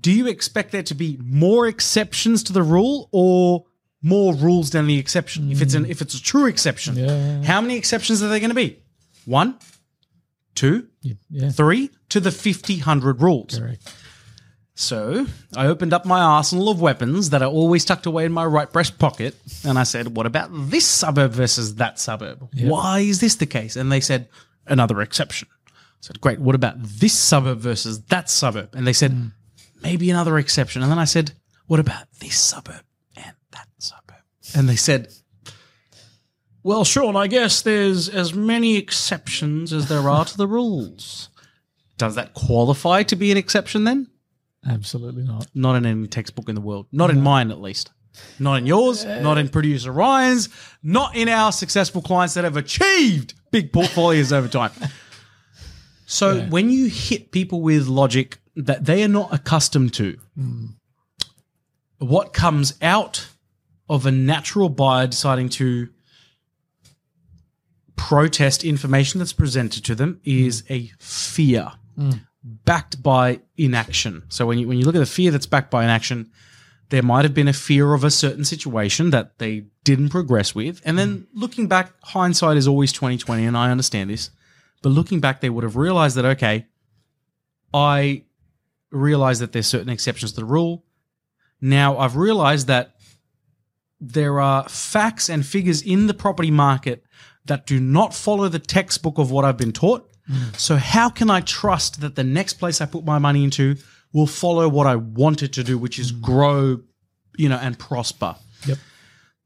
do 0.00 0.10
you 0.12 0.26
expect 0.26 0.72
there 0.72 0.82
to 0.84 0.94
be 0.94 1.18
more 1.22 1.66
exceptions 1.66 2.42
to 2.44 2.52
the 2.52 2.62
rule 2.62 3.08
or 3.12 3.64
more 4.02 4.34
rules 4.34 4.70
than 4.70 4.86
the 4.86 4.98
exception? 4.98 5.50
If 5.50 5.62
it's 5.62 5.74
an 5.74 5.86
if 5.86 6.00
it's 6.00 6.14
a 6.14 6.22
true 6.22 6.46
exception, 6.46 6.96
Yeah. 6.96 7.42
how 7.44 7.60
many 7.60 7.76
exceptions 7.76 8.22
are 8.22 8.28
there 8.28 8.40
going 8.40 8.50
to 8.50 8.54
be? 8.54 8.78
One, 9.24 9.58
two, 10.56 10.88
Yeah. 11.30 11.50
three 11.50 11.90
to 12.08 12.18
the 12.20 12.32
50, 12.32 12.78
100 12.78 13.22
rules. 13.22 13.58
Correct. 13.58 13.92
So 14.78 15.26
I 15.56 15.66
opened 15.68 15.94
up 15.94 16.04
my 16.04 16.20
arsenal 16.20 16.68
of 16.68 16.80
weapons 16.82 17.30
that 17.30 17.40
are 17.42 17.48
always 17.50 17.84
tucked 17.84 18.04
away 18.04 18.26
in 18.26 18.32
my 18.32 18.44
right 18.44 18.70
breast 18.70 18.98
pocket, 18.98 19.34
and 19.64 19.78
I 19.78 19.84
said, 19.84 20.14
"What 20.16 20.26
about 20.26 20.50
this 20.52 20.84
suburb 20.84 21.32
versus 21.32 21.76
that 21.76 21.98
suburb? 21.98 22.46
Why 22.58 23.00
is 23.00 23.20
this 23.20 23.36
the 23.36 23.46
case?" 23.46 23.74
And 23.74 23.90
they 23.90 24.00
said, 24.00 24.28
"Another 24.66 25.00
exception." 25.00 25.48
I 25.68 25.72
said, 26.02 26.20
"Great. 26.20 26.40
What 26.40 26.54
about 26.54 26.76
this 26.82 27.14
suburb 27.14 27.60
versus 27.60 28.02
that 28.10 28.28
suburb?" 28.28 28.74
And 28.74 28.86
they 28.86 28.92
said, 28.92 29.12
hmm. 29.12 29.26
"Maybe 29.82 30.10
another 30.10 30.36
exception." 30.36 30.82
And 30.82 30.90
then 30.90 30.98
I 30.98 31.06
said, 31.06 31.32
"What 31.68 31.80
about 31.80 32.08
this 32.20 32.36
suburb 32.38 32.84
and 33.16 33.32
that 33.52 33.68
suburb?" 33.78 34.22
And 34.54 34.68
they 34.68 34.76
said, 34.76 35.08
"Well, 36.66 36.82
Sean, 36.82 37.14
I 37.14 37.28
guess 37.28 37.62
there's 37.62 38.08
as 38.08 38.34
many 38.34 38.76
exceptions 38.76 39.72
as 39.72 39.88
there 39.88 40.08
are 40.08 40.24
to 40.24 40.36
the 40.36 40.48
rules." 40.48 41.28
Does 41.96 42.16
that 42.16 42.34
qualify 42.34 43.04
to 43.04 43.14
be 43.14 43.30
an 43.30 43.36
exception 43.36 43.84
then? 43.84 44.08
Absolutely 44.68 45.22
not. 45.22 45.46
Not 45.54 45.76
in 45.76 45.86
any 45.86 46.08
textbook 46.08 46.48
in 46.48 46.56
the 46.56 46.60
world. 46.60 46.88
Not 46.90 47.10
in 47.10 47.20
mine, 47.20 47.52
at 47.52 47.60
least. 47.60 47.92
Not 48.40 48.56
in 48.56 48.66
yours. 48.66 49.04
Uh, 49.04 49.20
not 49.20 49.38
in 49.38 49.48
producer 49.48 49.92
Ryan's. 49.92 50.48
Not 50.82 51.14
in 51.14 51.28
our 51.28 51.52
successful 51.52 52.02
clients 52.02 52.34
that 52.34 52.42
have 52.42 52.56
achieved 52.56 53.34
big 53.52 53.72
portfolios 53.72 54.32
over 54.32 54.48
time. 54.48 54.72
So 56.06 56.40
when 56.46 56.70
you 56.70 56.86
hit 56.86 57.30
people 57.30 57.62
with 57.62 57.86
logic 57.86 58.38
that 58.56 58.86
they 58.86 59.04
are 59.04 59.08
not 59.08 59.32
accustomed 59.32 59.94
to, 59.94 60.18
hmm. 60.36 60.66
what 61.98 62.32
comes 62.32 62.74
out 62.82 63.28
of 63.88 64.04
a 64.04 64.10
natural 64.10 64.68
buyer 64.68 65.06
deciding 65.06 65.48
to 65.50 65.90
protest 67.96 68.64
information 68.64 69.18
that's 69.18 69.32
presented 69.32 69.84
to 69.84 69.94
them 69.94 70.20
is 70.24 70.64
a 70.70 70.92
fear 70.98 71.72
backed 72.42 73.02
by 73.02 73.40
inaction. 73.56 74.22
So 74.28 74.46
when 74.46 74.58
you 74.58 74.68
when 74.68 74.78
you 74.78 74.84
look 74.84 74.94
at 74.94 75.00
the 75.00 75.06
fear 75.06 75.30
that's 75.30 75.46
backed 75.46 75.70
by 75.70 75.84
inaction, 75.84 76.30
there 76.90 77.02
might 77.02 77.24
have 77.24 77.34
been 77.34 77.48
a 77.48 77.52
fear 77.52 77.94
of 77.94 78.04
a 78.04 78.10
certain 78.10 78.44
situation 78.44 79.10
that 79.10 79.38
they 79.38 79.64
didn't 79.82 80.10
progress 80.10 80.54
with. 80.54 80.80
And 80.84 80.96
then 80.98 81.26
looking 81.34 81.66
back, 81.66 81.92
hindsight 82.02 82.56
is 82.56 82.68
always 82.68 82.92
2020, 82.92 83.44
and 83.44 83.56
I 83.56 83.70
understand 83.70 84.10
this. 84.10 84.30
But 84.82 84.90
looking 84.90 85.20
back, 85.20 85.40
they 85.40 85.50
would 85.50 85.64
have 85.64 85.76
realized 85.76 86.16
that, 86.16 86.24
okay, 86.24 86.66
I 87.74 88.24
realize 88.90 89.40
that 89.40 89.52
there's 89.52 89.66
certain 89.66 89.88
exceptions 89.88 90.32
to 90.32 90.40
the 90.40 90.44
rule. 90.44 90.84
Now 91.60 91.98
I've 91.98 92.16
realized 92.16 92.66
that 92.68 92.94
there 94.00 94.40
are 94.40 94.68
facts 94.68 95.28
and 95.28 95.44
figures 95.44 95.82
in 95.82 96.06
the 96.06 96.14
property 96.14 96.50
market 96.50 97.04
that 97.46 97.66
do 97.66 97.80
not 97.80 98.14
follow 98.14 98.48
the 98.48 98.58
textbook 98.58 99.18
of 99.18 99.30
what 99.30 99.44
I've 99.44 99.56
been 99.56 99.72
taught. 99.72 100.10
Mm. 100.30 100.56
So 100.58 100.76
how 100.76 101.08
can 101.08 101.30
I 101.30 101.40
trust 101.40 102.00
that 102.00 102.16
the 102.16 102.24
next 102.24 102.54
place 102.54 102.80
I 102.80 102.86
put 102.86 103.04
my 103.04 103.18
money 103.18 103.44
into 103.44 103.76
will 104.12 104.26
follow 104.26 104.68
what 104.68 104.86
I 104.86 104.96
want 104.96 105.42
it 105.42 105.52
to 105.54 105.64
do, 105.64 105.78
which 105.78 105.98
is 105.98 106.12
mm. 106.12 106.20
grow, 106.20 106.80
you 107.36 107.48
know, 107.48 107.58
and 107.58 107.78
prosper? 107.78 108.36
Yep. 108.66 108.78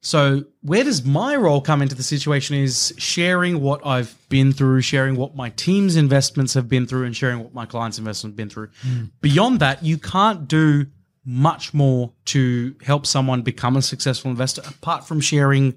So 0.03 0.45
where 0.63 0.83
does 0.83 1.05
my 1.05 1.37
role 1.37 1.61
come 1.61 1.83
into 1.83 1.95
the 1.95 2.03
situation 2.03 2.57
is 2.57 2.95
sharing 2.97 3.61
what 3.61 3.85
I've 3.87 4.17
been 4.31 4.53
through, 4.53 4.81
sharing 4.81 5.17
what 5.17 5.37
my 5.37 5.51
team's 5.51 5.97
investments 5.97 6.55
have 6.55 6.69
been 6.69 6.87
through, 6.87 7.05
and 7.05 7.15
sharing 7.15 7.41
what 7.41 7.53
my 7.53 7.67
clients' 7.67 7.99
investments 7.99 8.33
have 8.33 8.37
been 8.37 8.49
through. 8.49 8.69
Mm. 8.87 9.11
Beyond 9.21 9.61
that, 9.61 9.85
you 9.85 9.99
can't 9.99 10.49
do 10.49 10.87
much 11.25 11.75
more 11.75 12.13
to 12.25 12.75
help 12.83 13.07
someone 13.07 13.43
become 13.43 13.77
a 13.77 13.83
successful 13.83 14.31
investor 14.31 14.63
apart 14.67 15.07
from 15.07 15.21
sharing 15.21 15.75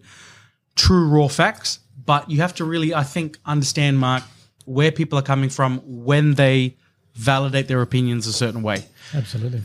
true 0.76 1.08
raw 1.08 1.28
facts. 1.28 1.80
But 2.06 2.30
you 2.30 2.42
have 2.42 2.56
to 2.56 2.66
really, 2.66 2.94
I 2.94 3.04
think, 3.04 3.38
understand, 3.46 4.00
Mark, 4.00 4.24
where 4.66 4.92
people 4.92 5.18
are 5.20 5.24
coming 5.24 5.50
from 5.50 5.82
when 5.86 6.36
they 6.36 6.78
validate 7.14 7.68
their 7.68 7.82
opinions 7.82 8.28
a 8.28 8.34
certain 8.34 8.64
way. 8.64 8.86
Absolutely. 9.14 9.62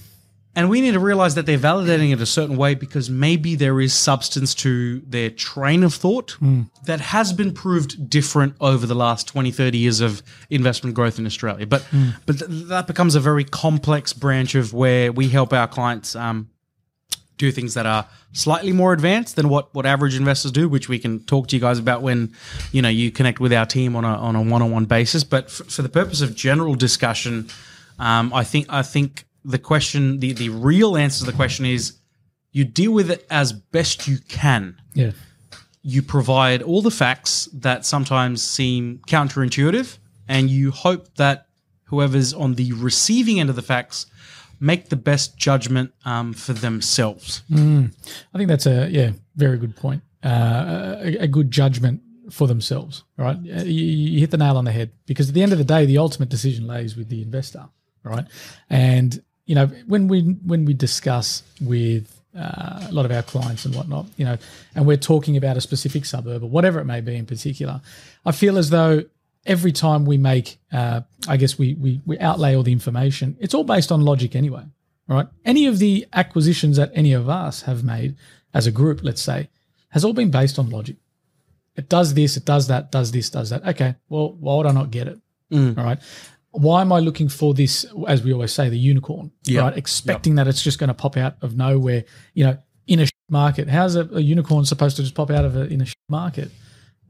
And 0.55 0.69
we 0.69 0.81
need 0.81 0.95
to 0.95 0.99
realize 0.99 1.37
that 1.37 1.47
they're 1.47 1.57
validating 1.57 2.13
it 2.13 2.21
a 2.21 2.27
certain 2.27 2.57
way 2.57 2.75
because 2.75 3.09
maybe 3.09 3.55
there 3.55 3.81
is 3.81 3.95
substance 3.95 4.57
to 4.57 4.99
their 5.07 5.31
train 5.31 5.85
of 5.85 5.95
thought 5.95 6.37
that 6.85 7.01
has 7.01 7.33
been 7.33 7.53
proved 7.53 8.11
different 8.11 8.57
over 8.61 8.85
the 8.85 8.95
last 8.97 9.29
20, 9.29 9.53
30 9.53 9.79
years 9.79 10.01
of 10.01 10.21
investment 10.51 10.97
growth 10.97 11.19
in 11.21 11.27
Australia. 11.27 11.65
But 11.65 11.87
but 12.27 12.41
th- 12.41 12.51
that 12.69 12.89
becomes 12.89 13.15
a 13.15 13.21
very 13.21 13.45
complex 13.45 14.13
branch 14.13 14.57
of 14.57 14.75
where 14.75 15.13
we 15.13 15.29
help 15.29 15.53
our 15.53 15.69
clients 15.69 16.17
um, 16.17 16.49
do 17.39 17.51
things 17.51 17.75
that 17.75 17.87
are 17.87 18.07
slightly 18.33 18.73
more 18.73 18.93
advanced 18.93 19.37
than 19.37 19.49
what, 19.49 19.75
what 19.75 19.87
average 19.87 20.17
investors 20.17 20.53
do, 20.53 20.69
which 20.69 20.89
we 20.89 20.99
can 20.99 21.21
talk 21.21 21.49
to 21.49 21.57
you 21.57 21.61
guys 21.61 21.79
about 21.79 22.03
when 22.03 22.35
you 22.73 22.83
know 22.83 22.89
you 22.89 23.11
connect 23.11 23.41
with 23.41 23.53
our 23.53 23.65
team 23.65 23.97
on 23.97 24.05
a 24.05 24.09
on 24.09 24.37
a 24.37 24.43
one 24.43 24.61
on 24.61 24.71
one 24.71 24.85
basis. 24.85 25.25
But 25.25 25.45
f- 25.45 25.67
for 25.69 25.83
the 25.83 25.89
purpose 25.89 26.21
of 26.21 26.35
general 26.35 26.75
discussion, 26.75 27.49
um, 27.99 28.33
I 28.35 28.45
think 28.45 28.67
I 28.69 28.83
think 28.83 29.25
the 29.45 29.59
question, 29.59 30.19
the 30.21 30.33
the 30.33 30.51
real 30.51 30.97
answer 30.97 31.25
to 31.25 31.31
the 31.31 31.37
question 31.37 31.65
is, 31.65 31.99
you 32.53 32.65
deal 32.65 32.93
with 32.93 33.11
it 33.11 33.27
as 33.31 33.53
best 33.53 34.07
you 34.07 34.19
can. 34.29 34.77
Yeah. 34.95 35.13
You 35.83 36.03
provide 36.03 36.61
all 36.61 36.83
the 36.83 36.91
facts 36.91 37.49
that 37.55 37.87
sometimes 37.87 38.43
seem 38.43 39.01
counterintuitive, 39.09 39.97
and 40.27 40.51
you 40.51 40.71
hope 40.71 41.15
that 41.15 41.47
whoever's 41.85 42.35
on 42.35 42.55
the 42.55 42.73
receiving 42.73 43.41
end 43.41 43.49
of 43.49 43.57
the 43.57 43.63
facts 43.63 44.07
make 44.61 44.89
the 44.89 44.97
best 44.97 45.37
judgment 45.37 45.93
um, 46.05 46.33
for 46.33 46.53
themselves. 46.53 47.43
I 47.53 48.39
think 48.39 48.49
that's 48.49 48.67
a 48.67 48.89
yeah 48.91 49.13
very 49.37 49.59
good 49.59 49.77
point. 49.77 50.03
Uh, 50.25 50.97
a, 51.01 51.17
a 51.25 51.29
good 51.29 51.51
judgment 51.51 52.01
for 52.31 52.47
themselves, 52.49 53.05
right? 53.17 53.37
Uh, 53.37 53.63
You, 53.63 53.85
you 53.85 54.21
hit 54.21 54.31
the 54.31 54.37
nail 54.37 54.57
on 54.57 54.65
the 54.65 54.73
head 54.73 54.91
because 55.07 55.29
at 55.29 55.35
the 55.35 55.43
end 55.43 55.53
of 55.53 55.59
the 55.59 55.65
day, 55.65 55.87
the 55.87 55.99
ultimate 55.99 56.29
decision 56.29 56.67
lays 56.67 56.97
with 56.97 57.09
the 57.09 57.23
investor, 57.23 57.65
right? 58.03 58.27
And 58.69 59.23
you 59.47 59.55
know 59.55 59.67
when 59.87 60.09
we 60.09 60.23
when 60.45 60.65
we 60.65 60.75
discuss 60.75 61.43
with 61.61 62.21
uh, 62.37 62.87
a 62.89 62.93
lot 62.93 63.05
of 63.05 63.11
our 63.13 63.23
clients 63.23 63.65
and 63.65 63.75
whatnot, 63.75 64.07
you 64.17 64.25
know, 64.25 64.37
and 64.75 64.87
we're 64.87 64.97
talking 64.99 65.37
about 65.37 65.57
a 65.57 65.61
specific 65.61 66.05
suburb 66.05 66.43
or 66.43 66.51
whatever 66.51 66.79
it 66.81 66.85
may 66.85 67.01
be 67.01 67.15
in 67.17 67.27
particular, 67.27 67.81
I 68.27 68.33
feel 68.33 68.59
as 68.59 68.71
though 68.71 69.05
every 69.47 69.73
time 69.73 70.05
we 70.05 70.19
make, 70.19 70.59
uh, 70.73 71.01
I 71.29 71.37
guess 71.37 71.59
we, 71.59 71.75
we 71.75 72.01
we 72.07 72.19
outlay 72.19 72.55
all 72.55 72.63
the 72.63 72.73
information, 72.73 73.37
it's 73.41 73.55
all 73.55 73.65
based 73.65 73.91
on 73.93 74.03
logic 74.03 74.35
anyway, 74.37 74.65
right? 75.07 75.27
Any 75.45 75.67
of 75.67 75.79
the 75.79 76.07
acquisitions 76.13 76.77
that 76.77 76.91
any 76.95 77.13
of 77.13 77.29
us 77.29 77.63
have 77.63 77.83
made 77.85 78.17
as 78.55 78.67
a 78.67 78.71
group, 78.73 79.01
let's 79.03 79.23
say, 79.23 79.49
has 79.91 80.05
all 80.05 80.13
been 80.13 80.31
based 80.31 80.59
on 80.59 80.71
logic. 80.71 80.97
It 81.77 81.89
does 81.89 82.15
this, 82.15 82.37
it 82.37 82.45
does 82.45 82.67
that, 82.69 82.91
does 82.91 83.13
this, 83.13 83.31
does 83.31 83.51
that. 83.51 83.67
Okay, 83.67 83.95
well, 84.09 84.33
why 84.33 84.57
would 84.57 84.67
I 84.67 84.73
not 84.73 84.91
get 84.91 85.07
it? 85.09 85.19
All 85.53 85.85
right. 85.85 85.99
Why 86.51 86.81
am 86.81 86.93
I 86.93 86.99
looking 86.99 87.29
for 87.29 87.55
this, 87.55 87.87
as 88.09 88.23
we 88.23 88.33
always 88.33 88.53
say, 88.53 88.69
the 88.69 88.79
unicorn, 88.79 89.31
Yeah. 89.45 89.61
right? 89.61 89.77
Expecting 89.77 90.35
that 90.37 90.49
it's 90.49 90.63
just 90.63 90.79
going 90.79 90.89
to 90.89 90.95
pop 90.95 91.17
out 91.17 91.37
of 91.43 91.57
nowhere, 91.57 92.05
you 92.35 92.45
know, 92.45 92.59
in 92.87 93.01
a 93.01 93.07
market. 93.31 93.69
How's 93.69 93.95
a, 93.97 94.09
a 94.13 94.21
unicorn 94.21 94.65
supposed 94.65 94.97
to 94.97 95.03
just 95.03 95.15
pop 95.15 95.31
out 95.31 95.45
of 95.45 95.57
a, 95.57 95.67
in 95.67 95.83
a 95.83 95.87
market? 96.09 96.51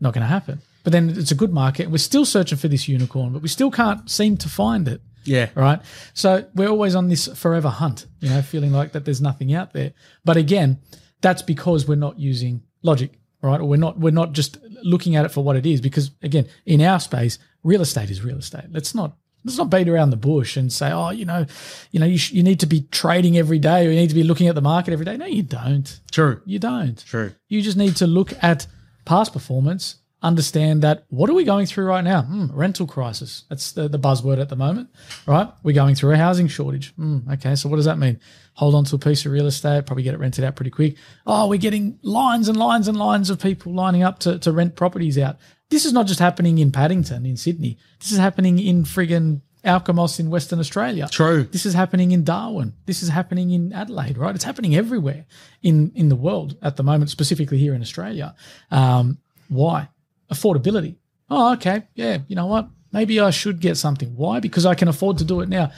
Not 0.00 0.12
going 0.12 0.22
to 0.22 0.28
happen. 0.28 0.60
But 0.88 0.92
then 0.92 1.10
it's 1.10 1.30
a 1.30 1.34
good 1.34 1.52
market. 1.52 1.90
We're 1.90 1.98
still 1.98 2.24
searching 2.24 2.56
for 2.56 2.66
this 2.66 2.88
unicorn, 2.88 3.34
but 3.34 3.42
we 3.42 3.48
still 3.48 3.70
can't 3.70 4.08
seem 4.10 4.38
to 4.38 4.48
find 4.48 4.88
it 4.88 5.02
Yeah. 5.24 5.50
right? 5.54 5.82
So 6.14 6.46
we're 6.54 6.70
always 6.70 6.94
on 6.94 7.10
this 7.10 7.26
forever 7.34 7.68
hunt, 7.68 8.06
you 8.20 8.30
know, 8.30 8.40
feeling 8.40 8.72
like 8.72 8.92
that 8.92 9.04
there's 9.04 9.20
nothing 9.20 9.52
out 9.52 9.74
there. 9.74 9.92
But 10.24 10.38
again, 10.38 10.78
that's 11.20 11.42
because 11.42 11.86
we're 11.86 11.96
not 11.96 12.18
using 12.18 12.62
logic, 12.82 13.18
right? 13.42 13.60
Or 13.60 13.64
we're 13.68 13.76
not 13.76 13.98
we're 13.98 14.12
not 14.22 14.32
just 14.32 14.56
looking 14.82 15.14
at 15.14 15.26
it 15.26 15.28
for 15.30 15.44
what 15.44 15.56
it 15.56 15.66
is. 15.66 15.82
Because 15.82 16.10
again, 16.22 16.46
in 16.64 16.80
our 16.80 17.00
space, 17.00 17.38
real 17.62 17.82
estate 17.82 18.08
is 18.08 18.24
real 18.24 18.38
estate. 18.38 18.64
Let's 18.72 18.94
not 18.94 19.14
let's 19.44 19.58
not 19.58 19.68
beat 19.68 19.90
around 19.90 20.08
the 20.08 20.16
bush 20.16 20.56
and 20.56 20.72
say, 20.72 20.90
oh, 20.90 21.10
you 21.10 21.26
know, 21.26 21.44
you 21.90 22.00
know, 22.00 22.06
you, 22.06 22.16
sh- 22.16 22.32
you 22.32 22.42
need 22.42 22.60
to 22.60 22.66
be 22.66 22.80
trading 22.90 23.36
every 23.36 23.58
day 23.58 23.86
or 23.86 23.90
you 23.90 23.96
need 24.00 24.08
to 24.08 24.14
be 24.14 24.24
looking 24.24 24.48
at 24.48 24.54
the 24.54 24.62
market 24.62 24.92
every 24.94 25.04
day. 25.04 25.18
No, 25.18 25.26
you 25.26 25.42
don't. 25.42 26.00
True. 26.10 26.40
You 26.46 26.58
don't. 26.58 26.96
True. 27.04 27.32
You 27.50 27.60
just 27.60 27.76
need 27.76 27.96
to 27.96 28.06
look 28.06 28.32
at 28.42 28.66
past 29.04 29.34
performance, 29.34 29.96
understand 30.22 30.82
that 30.82 31.04
what 31.08 31.30
are 31.30 31.34
we 31.34 31.44
going 31.44 31.66
through 31.66 31.84
right 31.84 32.02
now? 32.02 32.22
Hmm, 32.22 32.46
rental 32.52 32.86
crisis. 32.86 33.44
That's 33.48 33.72
the, 33.72 33.88
the 33.88 33.98
buzzword 33.98 34.40
at 34.40 34.48
the 34.48 34.56
moment, 34.56 34.90
right? 35.26 35.48
We're 35.62 35.74
going 35.74 35.94
through 35.94 36.12
a 36.12 36.16
housing 36.16 36.48
shortage. 36.48 36.92
Hmm, 36.96 37.18
okay, 37.32 37.54
so 37.54 37.68
what 37.68 37.76
does 37.76 37.84
that 37.84 37.98
mean? 37.98 38.18
Hold 38.54 38.74
on 38.74 38.84
to 38.86 38.96
a 38.96 38.98
piece 38.98 39.24
of 39.24 39.32
real 39.32 39.46
estate, 39.46 39.86
probably 39.86 40.02
get 40.02 40.14
it 40.14 40.20
rented 40.20 40.44
out 40.44 40.56
pretty 40.56 40.70
quick. 40.70 40.96
Oh, 41.26 41.46
we're 41.46 41.58
getting 41.58 41.98
lines 42.02 42.48
and 42.48 42.56
lines 42.56 42.88
and 42.88 42.96
lines 42.96 43.30
of 43.30 43.40
people 43.40 43.72
lining 43.72 44.02
up 44.02 44.18
to, 44.20 44.38
to 44.40 44.50
rent 44.50 44.74
properties 44.74 45.18
out. 45.18 45.36
This 45.70 45.84
is 45.84 45.92
not 45.92 46.06
just 46.06 46.18
happening 46.18 46.58
in 46.58 46.72
Paddington, 46.72 47.24
in 47.24 47.36
Sydney. 47.36 47.78
This 48.00 48.10
is 48.10 48.18
happening 48.18 48.58
in 48.58 48.84
friggin' 48.84 49.42
Alkimos 49.64 50.18
in 50.18 50.30
Western 50.30 50.58
Australia. 50.58 51.08
True. 51.10 51.44
This 51.44 51.66
is 51.66 51.74
happening 51.74 52.12
in 52.12 52.24
Darwin. 52.24 52.74
This 52.86 53.02
is 53.02 53.08
happening 53.08 53.50
in 53.50 53.72
Adelaide, 53.72 54.16
right? 54.16 54.34
It's 54.34 54.44
happening 54.44 54.74
everywhere 54.74 55.26
in 55.62 55.92
in 55.94 56.08
the 56.08 56.16
world 56.16 56.56
at 56.62 56.76
the 56.76 56.82
moment, 56.82 57.10
specifically 57.10 57.58
here 57.58 57.74
in 57.74 57.82
Australia. 57.82 58.34
Um, 58.70 59.18
why? 59.48 59.88
Affordability. 60.30 60.96
Oh, 61.30 61.52
okay. 61.54 61.82
Yeah. 61.94 62.18
You 62.26 62.36
know 62.36 62.46
what? 62.46 62.68
Maybe 62.92 63.20
I 63.20 63.30
should 63.30 63.60
get 63.60 63.76
something. 63.76 64.16
Why? 64.16 64.40
Because 64.40 64.64
I 64.66 64.74
can 64.74 64.88
afford 64.88 65.18
to 65.18 65.24
do 65.24 65.40
it 65.40 65.48
now. 65.48 65.70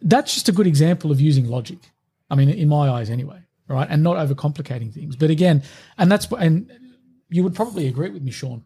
That's 0.00 0.32
just 0.34 0.48
a 0.48 0.52
good 0.52 0.66
example 0.66 1.10
of 1.10 1.20
using 1.20 1.48
logic. 1.48 1.78
I 2.30 2.36
mean, 2.36 2.48
in 2.48 2.68
my 2.68 2.88
eyes, 2.88 3.10
anyway, 3.10 3.40
right? 3.68 3.88
And 3.90 4.02
not 4.02 4.16
overcomplicating 4.16 4.92
things. 4.92 5.16
But 5.16 5.30
again, 5.30 5.62
and 5.98 6.10
that's 6.10 6.30
what, 6.30 6.40
and 6.42 6.70
you 7.28 7.42
would 7.42 7.54
probably 7.54 7.88
agree 7.88 8.10
with 8.10 8.22
me, 8.22 8.30
Sean. 8.30 8.64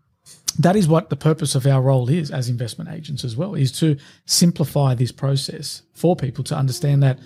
That 0.59 0.77
is 0.77 0.87
what 0.87 1.11
the 1.11 1.17
purpose 1.17 1.55
of 1.55 1.67
our 1.67 1.83
role 1.83 2.09
is 2.09 2.31
as 2.31 2.49
investment 2.49 2.91
agents 2.91 3.25
as 3.25 3.37
well, 3.37 3.55
is 3.55 3.73
to 3.81 3.97
simplify 4.27 4.95
this 4.95 5.11
process 5.11 5.83
for 5.93 6.15
people 6.15 6.45
to 6.45 6.57
understand 6.57 7.03
that 7.03 7.19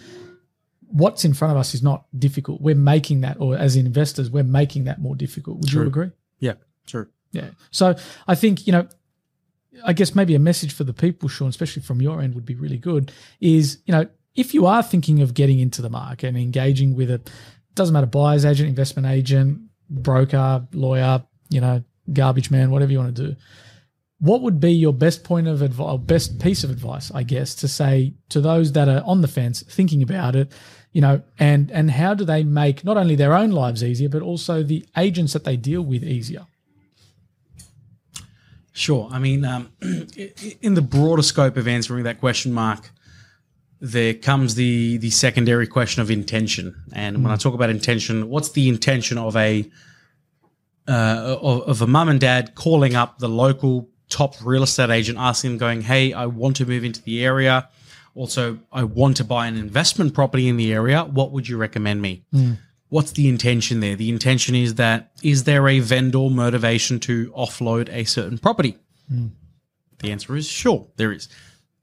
what's 0.87 1.25
in 1.25 1.35
front 1.35 1.53
of 1.53 1.59
us 1.59 1.75
is 1.75 1.83
not 1.83 2.07
difficult. 2.19 2.61
We're 2.61 2.75
making 2.75 3.21
that, 3.21 3.37
or 3.41 3.57
as 3.57 3.77
investors, 3.77 4.31
we're 4.31 4.45
making 4.45 4.85
that 4.85 5.01
more 5.01 5.15
difficult. 5.15 5.59
Would 5.59 5.73
you 5.73 5.83
agree? 5.83 6.11
Yeah. 6.39 6.55
True. 6.87 7.09
Yeah. 7.33 7.51
So 7.71 7.95
I 8.27 8.35
think, 8.35 8.67
you 8.67 8.73
know, 8.73 8.89
I 9.85 9.93
guess 9.93 10.15
maybe 10.15 10.35
a 10.35 10.39
message 10.39 10.73
for 10.73 10.85
the 10.85 10.95
people, 10.95 11.29
Sean, 11.29 11.49
especially 11.49 11.83
from 11.83 12.03
your 12.03 12.21
end, 12.21 12.35
would 12.35 12.47
be 12.47 12.55
really 12.55 12.79
good 12.79 13.13
is, 13.41 13.79
you 13.85 13.93
know, 13.93 14.07
if 14.35 14.55
you 14.55 14.67
are 14.67 14.83
thinking 14.83 15.21
of 15.21 15.35
getting 15.35 15.59
into 15.59 15.83
the 15.83 15.91
market 15.91 16.29
and 16.29 16.39
engaging 16.39 16.95
with 16.95 17.11
a, 17.11 17.21
doesn't 17.75 17.93
matter, 17.93 18.07
buyer's 18.07 18.45
agent, 18.45 18.69
investment 18.69 19.07
agent, 19.07 19.61
broker, 19.91 20.67
lawyer, 20.73 21.23
you 21.51 21.61
know, 21.61 21.83
garbage 22.13 22.51
man, 22.51 22.71
whatever 22.71 22.93
you 22.93 22.99
want 22.99 23.15
to 23.15 23.29
do, 23.29 23.37
what 24.21 24.43
would 24.43 24.59
be 24.59 24.73
your 24.73 24.93
best 24.93 25.23
point 25.23 25.47
of 25.47 25.63
advice, 25.63 25.99
best 25.99 26.41
piece 26.41 26.65
of 26.65 26.71
advice, 26.71 27.13
I 27.15 27.23
guess, 27.23 27.55
to 27.57 27.69
say 27.69 28.15
to 28.31 28.41
those 28.41 28.73
that 28.73 28.89
are 28.89 29.03
on 29.05 29.21
the 29.21 29.29
fence, 29.29 29.63
thinking 29.63 30.03
about 30.03 30.35
it, 30.35 30.53
you 30.93 31.01
know, 31.01 31.23
and 31.39 31.71
and 31.71 31.91
how 31.91 32.15
do 32.15 32.25
they 32.25 32.43
make 32.43 32.85
not 32.85 32.97
only 32.97 33.15
their 33.15 33.35
own 33.35 33.51
lives 33.51 33.85
easier, 33.85 34.09
but 34.09 34.23
also 34.23 34.63
the 34.63 34.85
agents 34.97 35.35
that 35.35 35.45
they 35.45 35.57
deal 35.57 35.83
with 35.83 36.03
easier? 36.03 36.47
Sure. 38.79 39.09
I 39.11 39.19
mean, 39.19 39.45
um, 39.45 39.73
in 40.63 40.75
the 40.75 40.83
broader 40.83 41.23
scope 41.23 41.57
of 41.57 41.67
answering 41.67 42.05
that 42.05 42.21
question, 42.21 42.53
Mark, 42.53 42.91
there 43.81 44.15
comes 44.15 44.55
the 44.55 44.99
the 44.99 45.11
secondary 45.11 45.67
question 45.67 46.01
of 46.01 46.13
intention. 46.13 46.85
And 46.93 47.25
when 47.25 47.33
I 47.33 47.37
talk 47.37 47.55
about 47.55 47.71
intention, 47.71 48.29
what's 48.29 48.51
the 48.51 48.69
intention 48.69 49.19
of 49.19 49.35
a 49.35 49.69
uh, 50.87 51.39
of, 51.43 51.63
of 51.63 51.83
a 51.83 51.89
mum 51.89 52.09
and 52.09 52.21
dad 52.21 52.55
calling 52.55 52.95
up 52.95 53.19
the 53.19 53.29
local 53.29 53.89
top 54.11 54.37
real 54.45 54.63
estate 54.63 54.91
agent, 54.91 55.19
asking 55.19 55.51
them, 55.51 55.59
going, 55.59 55.81
"Hey, 55.81 56.13
I 56.13 56.27
want 56.27 56.55
to 56.59 56.65
move 56.65 56.85
into 56.85 57.03
the 57.03 57.25
area. 57.25 57.69
Also, 58.15 58.61
I 58.71 58.85
want 58.85 59.17
to 59.17 59.25
buy 59.25 59.49
an 59.49 59.57
investment 59.57 60.15
property 60.15 60.47
in 60.47 60.57
the 60.57 60.73
area. 60.73 61.03
What 61.03 61.33
would 61.33 61.49
you 61.49 61.57
recommend 61.57 62.01
me?" 62.01 62.23
What's 62.91 63.13
the 63.13 63.29
intention 63.29 63.81
there? 63.81 63.97
The 63.97 64.09
intention 64.09 64.55
is 64.55 64.77
that 64.77 65.13
is 65.23 65.45
there 65.45 65.69
a 65.69 65.81
vendor 65.81 66.31
motivation 66.31 67.01
to 67.01 67.31
offload 67.33 67.93
a 67.93 68.05
certain 68.05 68.39
property? 68.39 68.79
Hmm. 69.09 69.29
The 69.99 70.11
answer 70.11 70.37
is 70.37 70.49
sure, 70.49 70.87
there 70.97 71.13
is. 71.13 71.29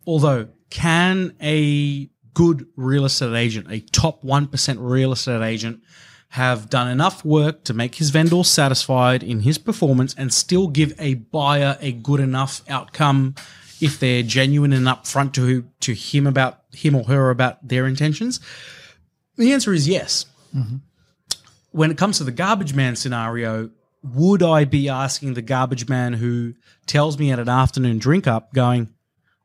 Although, 0.08 0.50
can 0.70 1.36
a 1.42 2.10
good 2.34 2.68
real 2.76 3.06
estate 3.06 3.36
agent, 3.36 3.68
a 3.70 3.80
top 3.80 4.24
1% 4.24 4.78
real 4.80 5.12
estate 5.12 5.42
agent, 5.42 5.82
have 6.30 6.70
done 6.70 6.88
enough 6.88 7.24
work 7.24 7.64
to 7.64 7.74
make 7.74 7.96
his 7.96 8.10
vendor 8.10 8.44
satisfied 8.44 9.24
in 9.24 9.42
his 9.42 9.58
performance 9.58 10.14
and 10.18 10.34
still 10.34 10.68
give 10.68 10.94
a 11.00 11.14
buyer 11.14 11.78
a 11.80 11.92
good 11.92 12.20
enough 12.20 12.62
outcome 12.70 13.36
if 13.80 14.00
they're 14.00 14.24
genuine 14.24 14.74
and 14.74 14.86
upfront 14.86 15.34
to, 15.34 15.66
to 15.80 15.94
him 15.94 16.26
about 16.28 16.62
him 16.74 16.96
or 16.96 17.04
her 17.06 17.30
about 17.30 17.66
their 17.66 17.86
intentions? 17.86 18.40
The 19.38 19.54
answer 19.54 19.74
is 19.74 19.88
yes 19.88 20.26
mm-hmm. 20.56 20.78
When 21.76 21.92
it 21.92 21.98
comes 21.98 22.20
to 22.20 22.24
the 22.24 22.32
garbage 22.32 22.74
man 22.74 22.96
scenario, 22.96 23.70
would 24.02 24.42
I 24.42 24.64
be 24.64 24.88
asking 24.88 25.34
the 25.34 25.42
garbage 25.42 25.90
man 25.90 26.14
who 26.14 26.54
tells 26.86 27.20
me 27.20 27.32
at 27.34 27.40
an 27.40 27.50
afternoon 27.50 27.98
drink 27.98 28.28
up, 28.28 28.54
going, 28.54 28.94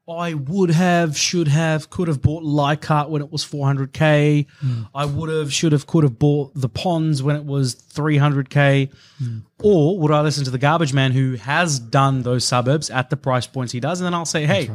I 0.09 0.35
would 0.35 0.71
have, 0.71 1.17
should 1.17 1.49
have, 1.49 1.91
could 1.91 2.07
have 2.07 2.23
bought 2.23 2.45
Leichhardt 2.45 3.11
when 3.11 3.21
it 3.21 3.33
was 3.33 3.45
400k. 3.45 4.47
Hmm. 4.61 4.83
I 4.95 5.07
would 5.07 5.29
have, 5.29 5.53
should 5.53 5.73
have, 5.73 5.89
could 5.89 6.05
have 6.05 6.21
bought 6.21 6.53
the 6.55 6.69
Ponds 6.69 7.21
when 7.21 7.35
it 7.35 7.45
was 7.45 7.75
300k. 7.75 8.93
Hmm. 9.19 9.39
Or 9.61 9.99
would 9.99 10.13
I 10.13 10.21
listen 10.21 10.45
to 10.45 10.51
the 10.51 10.59
garbage 10.59 10.93
man 10.93 11.11
who 11.11 11.35
has 11.35 11.81
done 11.81 12.23
those 12.23 12.45
suburbs 12.45 12.91
at 12.91 13.11
the 13.11 13.17
price 13.17 13.49
points 13.49 13.73
he 13.73 13.81
does? 13.81 14.01
And 14.01 14.07
then 14.07 14.15
I'll 14.15 14.25
say, 14.25 14.47
hey, 14.47 14.71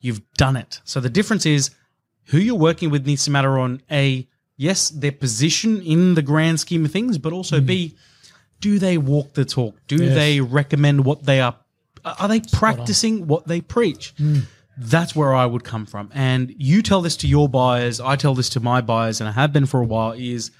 you've 0.00 0.20
done 0.34 0.56
it. 0.56 0.80
So 0.82 0.98
the 0.98 1.10
difference 1.10 1.46
is 1.46 1.70
who 2.26 2.38
you're 2.38 2.56
working 2.56 2.90
with 2.90 3.06
needs 3.06 3.24
to 3.26 3.30
matter 3.30 3.56
on 3.56 3.82
A, 3.88 4.26
yes, 4.58 4.90
their 4.90 5.12
position 5.12 5.80
in 5.80 6.14
the 6.14 6.20
grand 6.22 6.60
scheme 6.60 6.84
of 6.84 6.90
things, 6.92 7.16
but 7.16 7.32
also 7.32 7.60
B, 7.62 7.96
do 8.60 8.78
they 8.78 8.98
walk 8.98 9.32
the 9.32 9.44
talk? 9.46 9.80
Do 9.86 9.96
Yes. 9.96 10.14
they 10.14 10.40
recommend 10.42 11.04
what 11.06 11.24
they 11.24 11.40
are? 11.40 11.56
Are 12.04 12.28
they 12.28 12.40
practicing 12.40 13.26
what 13.26 13.46
they 13.46 13.60
preach? 13.62 14.12
That's 14.76 15.16
where 15.16 15.34
I 15.34 15.46
would 15.46 15.64
come 15.64 15.86
from. 15.86 16.10
And 16.14 16.54
you 16.58 16.82
tell 16.82 17.00
this 17.00 17.16
to 17.18 17.26
your 17.28 17.48
buyers, 17.48 18.00
I 18.00 18.16
tell 18.16 18.34
this 18.34 18.48
to 18.50 18.60
my 18.60 18.80
buyers, 18.80 19.20
and 19.20 19.28
I 19.28 19.32
have 19.32 19.52
been 19.52 19.66
for 19.66 19.80
a 19.80 19.84
while, 19.84 20.12
is 20.12 20.50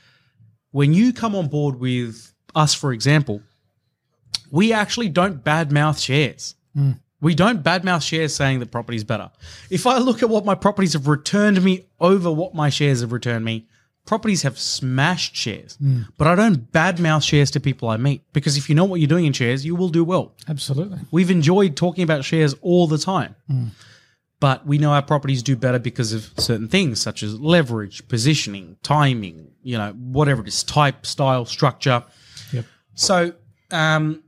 when 0.71 0.93
you 0.95 1.13
come 1.13 1.35
on 1.35 1.49
board 1.49 1.79
with 1.79 2.33
us, 2.55 2.75
for 2.75 2.93
example, 2.93 3.43
we 4.51 4.73
actually 4.73 5.09
don't 5.09 5.45
badmouth 5.45 6.03
shares. 6.03 6.55
Hmm. 6.75 6.93
We 7.21 7.35
don't 7.35 7.63
badmouth 7.65 8.03
shares 8.03 8.35
saying 8.35 8.61
that 8.61 8.71
property's 8.71 9.05
better. 9.05 9.31
If 9.71 9.87
I 9.87 9.99
look 9.99 10.23
at 10.23 10.29
what 10.29 10.45
my 10.45 10.55
properties 10.55 10.93
have 10.93 11.09
returned 11.09 11.63
me 11.63 11.87
over 12.01 12.31
what 12.31 12.55
my 12.55 12.71
shares 12.71 13.01
have 13.01 13.13
returned 13.13 13.45
me, 13.45 13.67
properties 14.09 14.43
have 14.43 14.59
smashed 14.59 15.37
shares. 15.37 15.77
But 16.17 16.27
I 16.27 16.35
don't 16.35 16.73
badmouth 16.73 17.23
shares 17.23 17.51
to 17.53 17.61
people 17.61 17.91
I 17.91 17.99
meet 17.99 18.23
because 18.33 18.57
if 18.57 18.69
you 18.71 18.75
know 18.75 18.87
what 18.87 19.01
you're 19.01 19.07
doing 19.07 19.27
in 19.27 19.35
shares, 19.35 19.67
you 19.67 19.77
will 19.77 19.91
do 19.91 20.03
well. 20.03 20.33
Absolutely. 20.49 20.99
We've 21.11 21.31
enjoyed 21.31 21.77
talking 21.77 22.05
about 22.05 22.25
shares 22.25 22.55
all 22.63 22.87
the 22.87 22.97
time. 22.97 23.37
But 24.41 24.67
we 24.67 24.79
know 24.79 24.93
our 24.93 25.03
properties 25.03 25.43
do 25.43 25.57
better 25.57 25.79
because 25.79 26.13
of 26.15 26.33
certain 26.39 26.69
things 26.69 27.03
such 27.03 27.23
as 27.23 27.39
leverage, 27.39 28.09
positioning, 28.09 28.77
timing, 28.83 29.51
you 29.63 29.77
know, 29.77 29.93
whatever 29.93 30.41
it 30.43 30.49
is, 30.49 30.63
type, 30.63 31.05
style, 31.05 31.45
structure. 31.45 32.03
Yep. 32.53 32.65
So 32.95 33.33
um, 33.71 34.23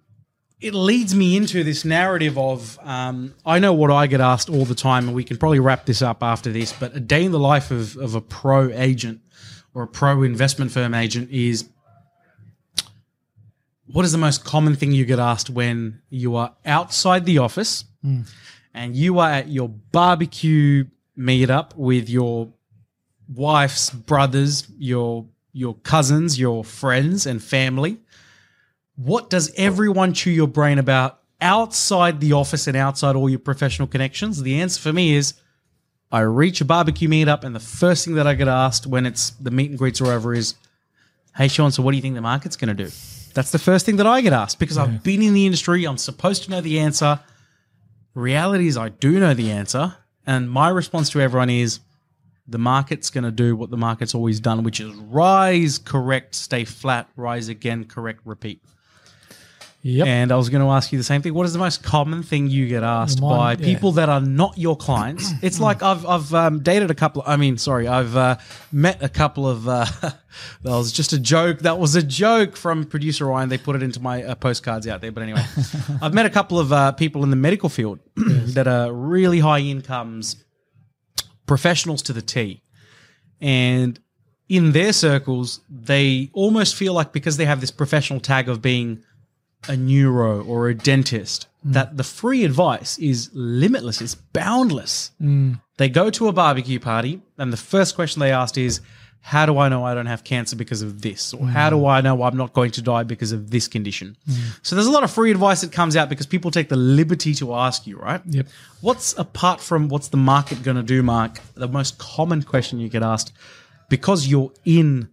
it 0.60 0.74
leads 0.74 1.14
me 1.14 1.36
into 1.36 1.64
this 1.64 1.84
narrative 1.84 2.36
of 2.36 2.78
um, 2.82 3.34
I 3.46 3.60
know 3.60 3.72
what 3.72 3.90
I 3.90 4.06
get 4.08 4.20
asked 4.20 4.50
all 4.50 4.64
the 4.64 4.74
time, 4.74 5.06
and 5.06 5.14
we 5.14 5.24
can 5.24 5.38
probably 5.38 5.60
wrap 5.60 5.86
this 5.86 6.02
up 6.02 6.22
after 6.22 6.52
this. 6.52 6.72
But 6.72 6.94
a 6.94 7.00
day 7.00 7.24
in 7.24 7.32
the 7.32 7.38
life 7.38 7.70
of, 7.70 7.96
of 7.96 8.14
a 8.14 8.20
pro 8.20 8.70
agent, 8.70 9.20
or 9.74 9.83
a 9.85 9.87
pro 9.87 10.22
investment 10.22 10.70
firm 10.70 10.94
agent 10.94 11.30
is 11.30 11.68
what 13.92 14.04
is 14.04 14.12
the 14.12 14.18
most 14.18 14.44
common 14.44 14.76
thing 14.76 14.92
you 14.92 15.04
get 15.04 15.18
asked 15.18 15.50
when 15.50 16.00
you 16.11 16.37
are 16.37 16.54
outside 16.64 17.24
the 17.24 17.38
office 17.38 17.85
hmm. 18.02 18.22
and 18.72 18.94
you 18.94 19.18
are 19.18 19.30
at 19.30 19.48
your 19.48 19.68
barbecue 19.68 20.85
meetup 21.18 21.74
with 21.76 22.09
your 22.09 22.52
wife's 23.35 23.90
brothers, 23.90 24.66
your 24.78 25.26
your 25.52 25.74
cousins, 25.74 26.38
your 26.38 26.64
friends 26.64 27.26
and 27.26 27.42
family? 27.42 27.98
What 28.96 29.30
does 29.30 29.52
everyone 29.56 30.12
chew 30.12 30.30
your 30.30 30.46
brain 30.46 30.78
about 30.78 31.20
outside 31.40 32.20
the 32.20 32.35
office 32.35 32.66
and 32.66 32.76
outside 32.76 33.16
all 33.16 33.28
your 33.28 33.38
professional 33.38 33.88
connections? 33.88 34.42
The 34.42 34.61
answer 34.61 34.80
for 34.80 34.92
me 34.92 35.14
is 35.14 35.35
I 36.12 36.20
reach 36.20 36.61
a 36.61 36.64
barbecue 36.64 37.09
meetup, 37.09 37.44
and 37.44 37.55
the 37.55 37.61
first 37.61 38.05
thing 38.05 38.14
that 38.14 38.27
I 38.27 38.35
get 38.35 38.49
asked 38.49 38.87
when 38.87 39.07
it's 39.07 39.31
the 39.31 39.51
meet 39.51 39.70
and 39.70 39.79
greets 39.79 40.01
are 40.01 40.12
over 40.12 40.35
is, 40.35 40.55
"Hey, 41.37 41.49
Sean, 41.49 41.70
so 41.70 41.83
what 41.83 41.92
do 41.92 41.96
you 41.96 42.03
think 42.03 42.16
the 42.16 42.20
market's 42.20 42.57
going 42.57 42.75
to 42.77 42.85
do?" 42.85 42.90
That's 43.33 43.53
the 43.53 43.61
first 43.61 43.87
thing 43.87 43.96
that 43.96 44.07
I 44.07 44.20
get 44.20 44.33
asked 44.33 44.59
because 44.59 44.77
I've 44.77 45.05
been 45.05 45.23
in 45.23 45.35
the 45.35 45.46
industry. 45.46 45.85
I'm 45.85 45.99
supposed 45.99 46.42
to 46.44 46.51
know 46.51 46.61
the 46.61 46.81
answer. 46.81 47.20
Reality 48.14 48.66
is, 48.66 48.77
I 48.77 48.88
do 48.88 49.20
know 49.20 49.35
the 49.35 49.53
answer, 49.53 49.94
and 50.27 50.51
my 50.51 50.68
response 50.68 51.11
to 51.11 51.20
everyone 51.20 51.49
is, 51.49 51.79
the 52.49 52.59
market's 52.59 53.11
going 53.11 53.23
to 53.23 53.31
do 53.31 53.55
what 53.55 53.70
the 53.70 53.77
market's 53.77 54.12
always 54.12 54.40
done, 54.40 54.64
which 54.64 54.81
is 54.81 54.92
rise, 54.92 55.79
correct, 55.79 56.35
stay 56.35 56.64
flat, 56.64 57.09
rise 57.14 57.49
again, 57.49 57.85
correct, 57.85 58.20
repeat. 58.25 58.61
Yep. 59.82 60.06
And 60.06 60.30
I 60.30 60.36
was 60.36 60.50
going 60.50 60.62
to 60.62 60.70
ask 60.70 60.92
you 60.92 60.98
the 60.98 61.04
same 61.04 61.22
thing. 61.22 61.32
What 61.32 61.46
is 61.46 61.54
the 61.54 61.58
most 61.58 61.82
common 61.82 62.22
thing 62.22 62.48
you 62.48 62.68
get 62.68 62.82
asked 62.82 63.20
Mine- 63.20 63.36
by 63.36 63.52
yeah. 63.52 63.64
people 63.64 63.92
that 63.92 64.10
are 64.10 64.20
not 64.20 64.58
your 64.58 64.76
clients? 64.76 65.32
It's 65.42 65.58
like 65.58 65.82
I've 65.82 66.04
I've 66.04 66.34
um, 66.34 66.62
dated 66.62 66.90
a 66.90 66.94
couple. 66.94 67.22
I 67.26 67.36
mean, 67.36 67.56
sorry, 67.56 67.88
I've 67.88 68.14
uh, 68.14 68.36
met 68.70 69.02
a 69.02 69.08
couple 69.08 69.48
of. 69.48 69.66
Uh, 69.66 69.86
that 70.02 70.14
was 70.64 70.92
just 70.92 71.14
a 71.14 71.18
joke. 71.18 71.60
That 71.60 71.78
was 71.78 71.94
a 71.94 72.02
joke 72.02 72.56
from 72.56 72.84
producer 72.84 73.24
Ryan. 73.26 73.48
They 73.48 73.56
put 73.58 73.74
it 73.74 73.82
into 73.82 74.00
my 74.00 74.22
uh, 74.22 74.34
postcards 74.34 74.86
out 74.86 75.00
there. 75.00 75.12
But 75.12 75.22
anyway, 75.22 75.44
I've 76.02 76.12
met 76.12 76.26
a 76.26 76.30
couple 76.30 76.58
of 76.58 76.72
uh, 76.72 76.92
people 76.92 77.24
in 77.24 77.30
the 77.30 77.36
medical 77.36 77.70
field 77.70 78.00
that 78.16 78.68
are 78.68 78.92
really 78.92 79.40
high 79.40 79.60
incomes, 79.60 80.44
professionals 81.46 82.02
to 82.02 82.12
the 82.12 82.22
T, 82.22 82.62
and 83.40 83.98
in 84.50 84.72
their 84.72 84.92
circles, 84.92 85.60
they 85.70 86.28
almost 86.34 86.74
feel 86.74 86.92
like 86.92 87.12
because 87.12 87.38
they 87.38 87.46
have 87.46 87.60
this 87.60 87.70
professional 87.70 88.20
tag 88.20 88.48
of 88.48 88.60
being 88.60 89.02
a 89.68 89.77
neuro 89.77 90.42
or 90.44 90.68
a 90.68 90.75
dentist 90.75 91.46
mm. 91.66 91.73
that 91.73 91.96
the 91.96 92.05
free 92.05 92.44
advice 92.44 92.99
is 92.99 93.31
limitless, 93.33 94.01
it's 94.01 94.14
boundless. 94.14 95.12
Mm. 95.20 95.61
They 95.77 95.88
go 95.88 96.11
to 96.11 96.29
a 96.29 96.33
barbecue 96.33 96.79
party, 96.79 97.23
and 97.38 97.53
the 97.53 97.57
first 97.57 97.94
question 97.94 98.20
they 98.20 98.33
asked 98.33 98.59
is, 98.59 98.81
How 99.20 99.46
do 99.46 99.59
I 99.59 99.68
know 99.68 99.85
I 99.85 99.94
don't 99.94 100.07
have 100.07 100.25
cancer 100.25 100.57
because 100.57 100.83
of 100.83 101.03
this? 101.03 101.35
Or 101.35 101.46
how 101.46 101.70
do 101.70 101.77
mm. 101.77 101.90
I 101.90 102.01
know 102.01 102.23
I'm 102.23 102.37
not 102.37 102.53
going 102.53 102.70
to 102.73 102.83
die 102.83 103.03
because 103.03 103.33
of 103.33 103.51
this 103.51 103.68
condition? 103.68 104.16
So 104.62 104.77
there's 104.77 104.87
a 104.87 104.90
lot 104.90 105.05
of 105.05 105.11
free 105.11 105.31
advice 105.31 105.61
that 105.61 105.73
comes 105.73 105.96
out 105.96 106.09
because 106.09 106.27
people 106.27 106.51
take 106.51 106.68
the 106.68 106.77
liberty 106.77 107.35
to 107.35 107.55
ask 107.55 107.87
you, 107.87 107.96
right? 107.96 108.23
Yep. 108.27 108.46
What's 108.81 109.16
apart 109.18 109.61
from 109.61 109.88
what's 109.88 110.09
the 110.09 110.16
market 110.16 110.62
going 110.62 110.77
to 110.77 110.83
do, 110.83 111.03
Mark? 111.03 111.40
The 111.55 111.68
most 111.68 111.99
common 111.99 112.42
question 112.42 112.79
you 112.81 112.88
get 112.88 113.03
asked 113.03 113.33
because 113.88 114.27
you're 114.27 114.53
in 114.64 115.11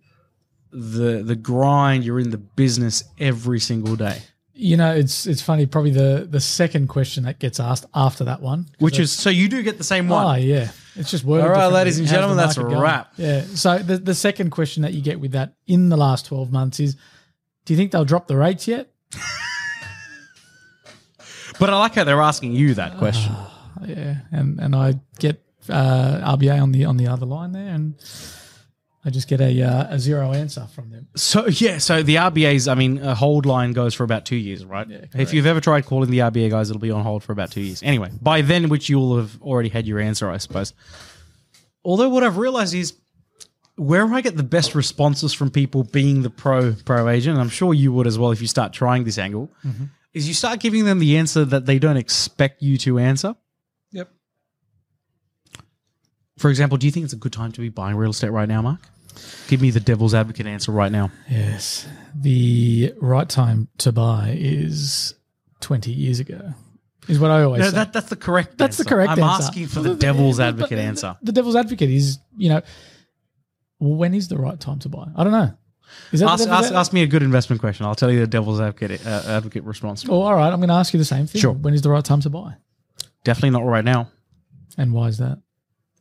the 0.72 1.24
the 1.24 1.36
grind, 1.36 2.04
you're 2.04 2.20
in 2.20 2.30
the 2.30 2.38
business 2.38 3.04
every 3.20 3.60
single 3.60 3.96
day. 3.96 4.22
You 4.60 4.76
know, 4.76 4.94
it's 4.96 5.28
it's 5.28 5.42
funny. 5.42 5.66
Probably 5.68 5.92
the 5.92 6.28
the 6.30 6.42
second 6.42 6.88
question 6.88 7.24
that 7.26 7.38
gets 7.40 7.60
asked 7.60 7.86
after 7.94 8.24
that 8.24 8.42
one, 8.42 8.66
Which 8.80 8.98
is 8.98 9.12
so 9.12 9.30
you 9.30 9.48
do 9.48 9.62
get 9.62 9.78
the 9.78 9.84
same 9.84 10.10
one. 10.10 10.26
oh 10.26 10.34
yeah, 10.40 10.72
it's 10.96 11.12
just 11.12 11.24
worded. 11.24 11.46
All 11.46 11.52
right, 11.52 11.68
ladies 11.68 12.00
and 12.00 12.08
gentlemen, 12.08 12.38
that's 12.38 12.58
a 12.58 12.64
going? 12.64 12.80
wrap. 12.80 13.14
Yeah. 13.18 13.42
So 13.44 13.78
the 13.78 13.98
the 13.98 14.16
second 14.16 14.50
question 14.50 14.82
that 14.84 14.94
you 14.94 15.02
get 15.02 15.20
with 15.20 15.34
that 15.34 15.54
in 15.68 15.90
the 15.90 15.98
last 15.98 16.26
twelve 16.26 16.52
months 16.52 16.80
is, 16.80 16.96
do 17.66 17.74
you 17.74 17.78
think 17.78 17.92
they'll 17.92 18.04
drop 18.06 18.28
the 18.28 18.36
rates 18.38 18.68
yet? 18.68 18.90
But 21.60 21.72
I 21.72 21.78
like 21.80 21.96
how 21.96 22.04
they're 22.04 22.22
asking 22.22 22.54
you 22.54 22.76
that 22.76 22.98
question. 23.00 23.34
Yeah, 23.84 24.18
and 24.32 24.60
and 24.60 24.76
I 24.76 24.94
get 25.18 25.42
uh, 25.70 26.36
RBA 26.36 26.62
on 26.62 26.72
the 26.72 26.86
on 26.86 26.98
the 26.98 27.08
other 27.08 27.26
line 27.26 27.52
there, 27.52 27.74
and 27.74 27.96
I 29.08 29.10
just 29.10 29.30
get 29.30 29.40
a 29.40 29.62
uh, 29.62 29.88
a 29.90 30.00
zero 30.00 30.34
answer 30.34 30.68
from 30.76 30.92
them. 30.92 31.08
So 31.16 31.48
yeah, 31.48 31.78
so 31.78 32.04
the 32.04 32.16
RBA's, 32.16 32.68
I 32.68 32.76
mean, 32.76 32.98
a 32.98 33.16
hold 33.16 33.46
line 33.46 33.72
goes 33.72 33.94
for 33.94 34.04
about 34.04 34.26
two 34.26 34.36
years, 34.36 34.66
right? 34.66 34.86
if 35.16 35.34
you've 35.34 35.46
ever 35.46 35.62
tried 35.62 35.86
calling 35.86 36.12
the 36.12 36.20
RBA 36.20 36.50
guys, 36.50 36.70
it'll 36.70 36.82
be 36.82 36.92
on 36.92 37.04
hold 37.04 37.24
for 37.24 37.32
about 37.32 37.50
two 37.50 37.62
years. 37.62 37.82
Anyway, 37.82 38.12
by 38.22 38.42
then, 38.42 38.68
which 38.68 38.90
you'll 38.90 39.16
have 39.16 39.42
already 39.42 39.70
had 39.70 39.88
your 39.88 40.02
answer, 40.02 40.30
I 40.30 40.36
suppose. 40.36 40.74
Although 41.86 42.10
what 42.10 42.26
I've 42.26 42.36
realized 42.36 42.74
is 42.74 42.96
where 43.78 44.14
I 44.14 44.20
get 44.20 44.36
the 44.36 44.44
best 44.44 44.76
responses 44.76 45.32
from 45.32 45.52
people 45.52 45.86
being 45.86 46.24
the 46.24 46.30
pro 46.30 46.74
pro 46.74 47.08
agent, 47.08 47.36
and 47.36 47.42
I'm 47.42 47.48
sure 47.50 47.74
you 47.74 47.94
would 47.94 48.08
as 48.08 48.20
well 48.20 48.32
if 48.32 48.42
you 48.42 48.48
start 48.48 48.74
trying 48.74 49.06
this 49.06 49.18
angle, 49.18 49.50
is 50.14 50.28
you 50.28 50.34
start 50.34 50.60
giving 50.60 50.84
them 50.84 51.00
the 51.00 51.16
answer 51.16 51.46
that 51.46 51.66
they 51.66 51.80
don't 51.80 51.96
expect 51.96 52.62
you 52.62 52.78
to 52.80 53.00
answer. 53.00 53.38
Yep. 53.94 54.10
For 56.38 56.50
example, 56.50 56.78
do 56.78 56.86
you 56.86 56.92
think 56.92 57.06
it's 57.06 57.14
a 57.14 57.18
good 57.18 57.32
time 57.32 57.54
to 57.54 57.62
be 57.62 57.70
buying 57.70 57.96
real 57.96 58.12
estate 58.12 58.32
right 58.32 58.50
now, 58.50 58.62
Mark? 58.62 58.82
Give 59.48 59.62
me 59.62 59.72
the 59.72 59.80
devil's 59.80 60.14
advocate 60.14 60.46
answer 60.48 60.72
right 60.72 60.92
now. 60.92 61.12
Yes, 61.30 61.88
the 62.16 62.94
right 63.00 63.28
time 63.28 63.68
to 63.80 63.92
buy 63.92 64.36
is 64.38 65.14
twenty 65.62 65.92
years 65.92 66.20
ago. 66.20 66.54
Is 67.08 67.20
what 67.20 67.32
I 67.32 67.44
always 67.44 67.62
No, 67.62 67.70
say. 67.70 67.76
that, 67.76 67.94
that's 67.94 68.10
the 68.10 68.18
correct. 68.18 68.58
That's 68.58 68.76
the 68.78 68.84
correct 68.84 69.12
I'm 69.12 69.20
answer. 69.20 69.44
asking 69.48 69.68
for 69.68 69.82
the 69.82 69.90
But- 69.92 70.00
devil's 70.00 70.40
advocate 70.42 70.78
but 70.78 70.84
answer. 70.84 71.16
The 71.22 71.32
devil's 71.32 71.56
advocate 71.56 71.90
is, 71.90 72.20
you 72.36 72.50
know, 72.50 72.62
when 73.80 74.14
is 74.14 74.28
the 74.28 74.38
right 74.38 74.60
time 74.60 74.80
to 74.80 74.90
buy? 74.90 75.08
I 75.16 75.24
don't 75.24 75.32
know. 75.32 75.54
Is 76.12 76.20
that 76.20 76.28
Ask, 76.30 76.50
ask, 76.50 76.74
ask 76.74 76.92
me 76.94 77.04
a 77.04 77.08
good 77.08 77.24
investment 77.24 77.62
question. 77.62 77.86
I'll 77.86 77.96
tell 77.96 78.12
you 78.12 78.20
the 78.20 78.28
devil's 78.28 78.60
advocate 78.60 79.06
uh, 79.08 79.24
advocate 79.28 79.64
response. 79.64 80.06
Oh, 80.10 80.22
all 80.22 80.36
right. 80.36 80.52
I'm 80.52 80.60
going 80.60 80.68
to 80.68 80.76
ask 80.76 80.94
you 80.94 80.98
the 80.98 81.06
same 81.06 81.28
thing. 81.28 81.40
Sure. 81.40 81.54
When 81.54 81.74
is 81.74 81.82
the 81.82 81.90
right 81.90 82.04
time 82.04 82.20
to 82.22 82.30
buy? 82.30 82.56
Definitely 83.24 83.52
not 83.52 83.66
right 83.66 83.86
now. 83.86 84.12
And 84.78 84.92
why 84.92 85.08
is 85.08 85.18
that? 85.20 85.40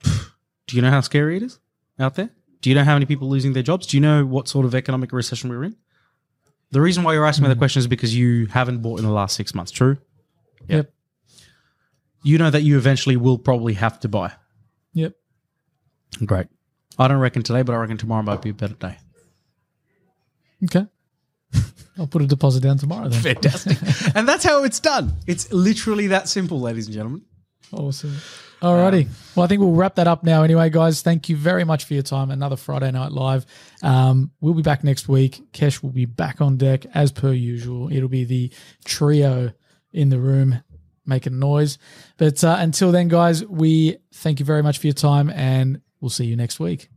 Do 0.02 0.74
you 0.76 0.82
know 0.82 0.90
how 0.90 1.00
scary 1.02 1.36
it 1.36 1.44
is 1.44 1.60
out 2.00 2.16
there? 2.16 2.30
Do 2.66 2.70
you 2.70 2.74
know 2.74 2.82
how 2.82 2.94
many 2.94 3.06
people 3.06 3.28
are 3.28 3.30
losing 3.30 3.52
their 3.52 3.62
jobs? 3.62 3.86
Do 3.86 3.96
you 3.96 4.00
know 4.00 4.26
what 4.26 4.48
sort 4.48 4.66
of 4.66 4.74
economic 4.74 5.12
recession 5.12 5.50
we're 5.50 5.62
in? 5.62 5.76
The 6.72 6.80
reason 6.80 7.04
why 7.04 7.14
you're 7.14 7.24
asking 7.24 7.44
me 7.44 7.48
the 7.48 7.54
question 7.54 7.78
is 7.78 7.86
because 7.86 8.12
you 8.12 8.46
haven't 8.46 8.82
bought 8.82 8.98
in 8.98 9.06
the 9.06 9.12
last 9.12 9.36
six 9.36 9.54
months. 9.54 9.70
True. 9.70 9.98
Yeah. 10.66 10.78
Yep. 10.78 10.92
You 12.24 12.38
know 12.38 12.50
that 12.50 12.62
you 12.62 12.76
eventually 12.76 13.16
will 13.16 13.38
probably 13.38 13.74
have 13.74 14.00
to 14.00 14.08
buy. 14.08 14.32
Yep. 14.94 15.14
Great. 16.24 16.48
I 16.98 17.06
don't 17.06 17.20
reckon 17.20 17.44
today, 17.44 17.62
but 17.62 17.72
I 17.72 17.76
reckon 17.76 17.98
tomorrow 17.98 18.24
might 18.24 18.42
be 18.42 18.50
a 18.50 18.54
better 18.54 18.74
day. 18.74 18.96
Okay. 20.64 20.86
I'll 21.98 22.08
put 22.08 22.22
a 22.22 22.26
deposit 22.26 22.64
down 22.64 22.78
tomorrow 22.78 23.08
then. 23.08 23.22
Fantastic. 23.22 23.78
and 24.16 24.28
that's 24.28 24.42
how 24.42 24.64
it's 24.64 24.80
done. 24.80 25.12
It's 25.28 25.52
literally 25.52 26.08
that 26.08 26.28
simple, 26.28 26.58
ladies 26.58 26.88
and 26.88 26.96
gentlemen. 26.96 27.22
Awesome. 27.72 28.16
Alrighty. 28.62 29.06
Well, 29.34 29.44
I 29.44 29.48
think 29.48 29.60
we'll 29.60 29.72
wrap 29.72 29.96
that 29.96 30.06
up 30.06 30.24
now 30.24 30.42
anyway, 30.42 30.70
guys. 30.70 31.02
Thank 31.02 31.28
you 31.28 31.36
very 31.36 31.64
much 31.64 31.84
for 31.84 31.94
your 31.94 32.02
time. 32.02 32.30
Another 32.30 32.56
Friday 32.56 32.90
Night 32.90 33.12
Live. 33.12 33.44
Um, 33.82 34.30
we'll 34.40 34.54
be 34.54 34.62
back 34.62 34.82
next 34.82 35.08
week. 35.08 35.52
Kesh 35.52 35.82
will 35.82 35.90
be 35.90 36.06
back 36.06 36.40
on 36.40 36.56
deck 36.56 36.86
as 36.94 37.12
per 37.12 37.32
usual. 37.32 37.92
It'll 37.92 38.08
be 38.08 38.24
the 38.24 38.50
trio 38.84 39.52
in 39.92 40.08
the 40.08 40.18
room 40.18 40.62
making 41.04 41.38
noise. 41.38 41.78
But 42.16 42.42
uh, 42.42 42.56
until 42.58 42.92
then, 42.92 43.08
guys, 43.08 43.44
we 43.44 43.98
thank 44.14 44.40
you 44.40 44.46
very 44.46 44.62
much 44.62 44.78
for 44.78 44.86
your 44.86 44.94
time 44.94 45.30
and 45.30 45.82
we'll 46.00 46.10
see 46.10 46.24
you 46.24 46.36
next 46.36 46.58
week. 46.58 46.88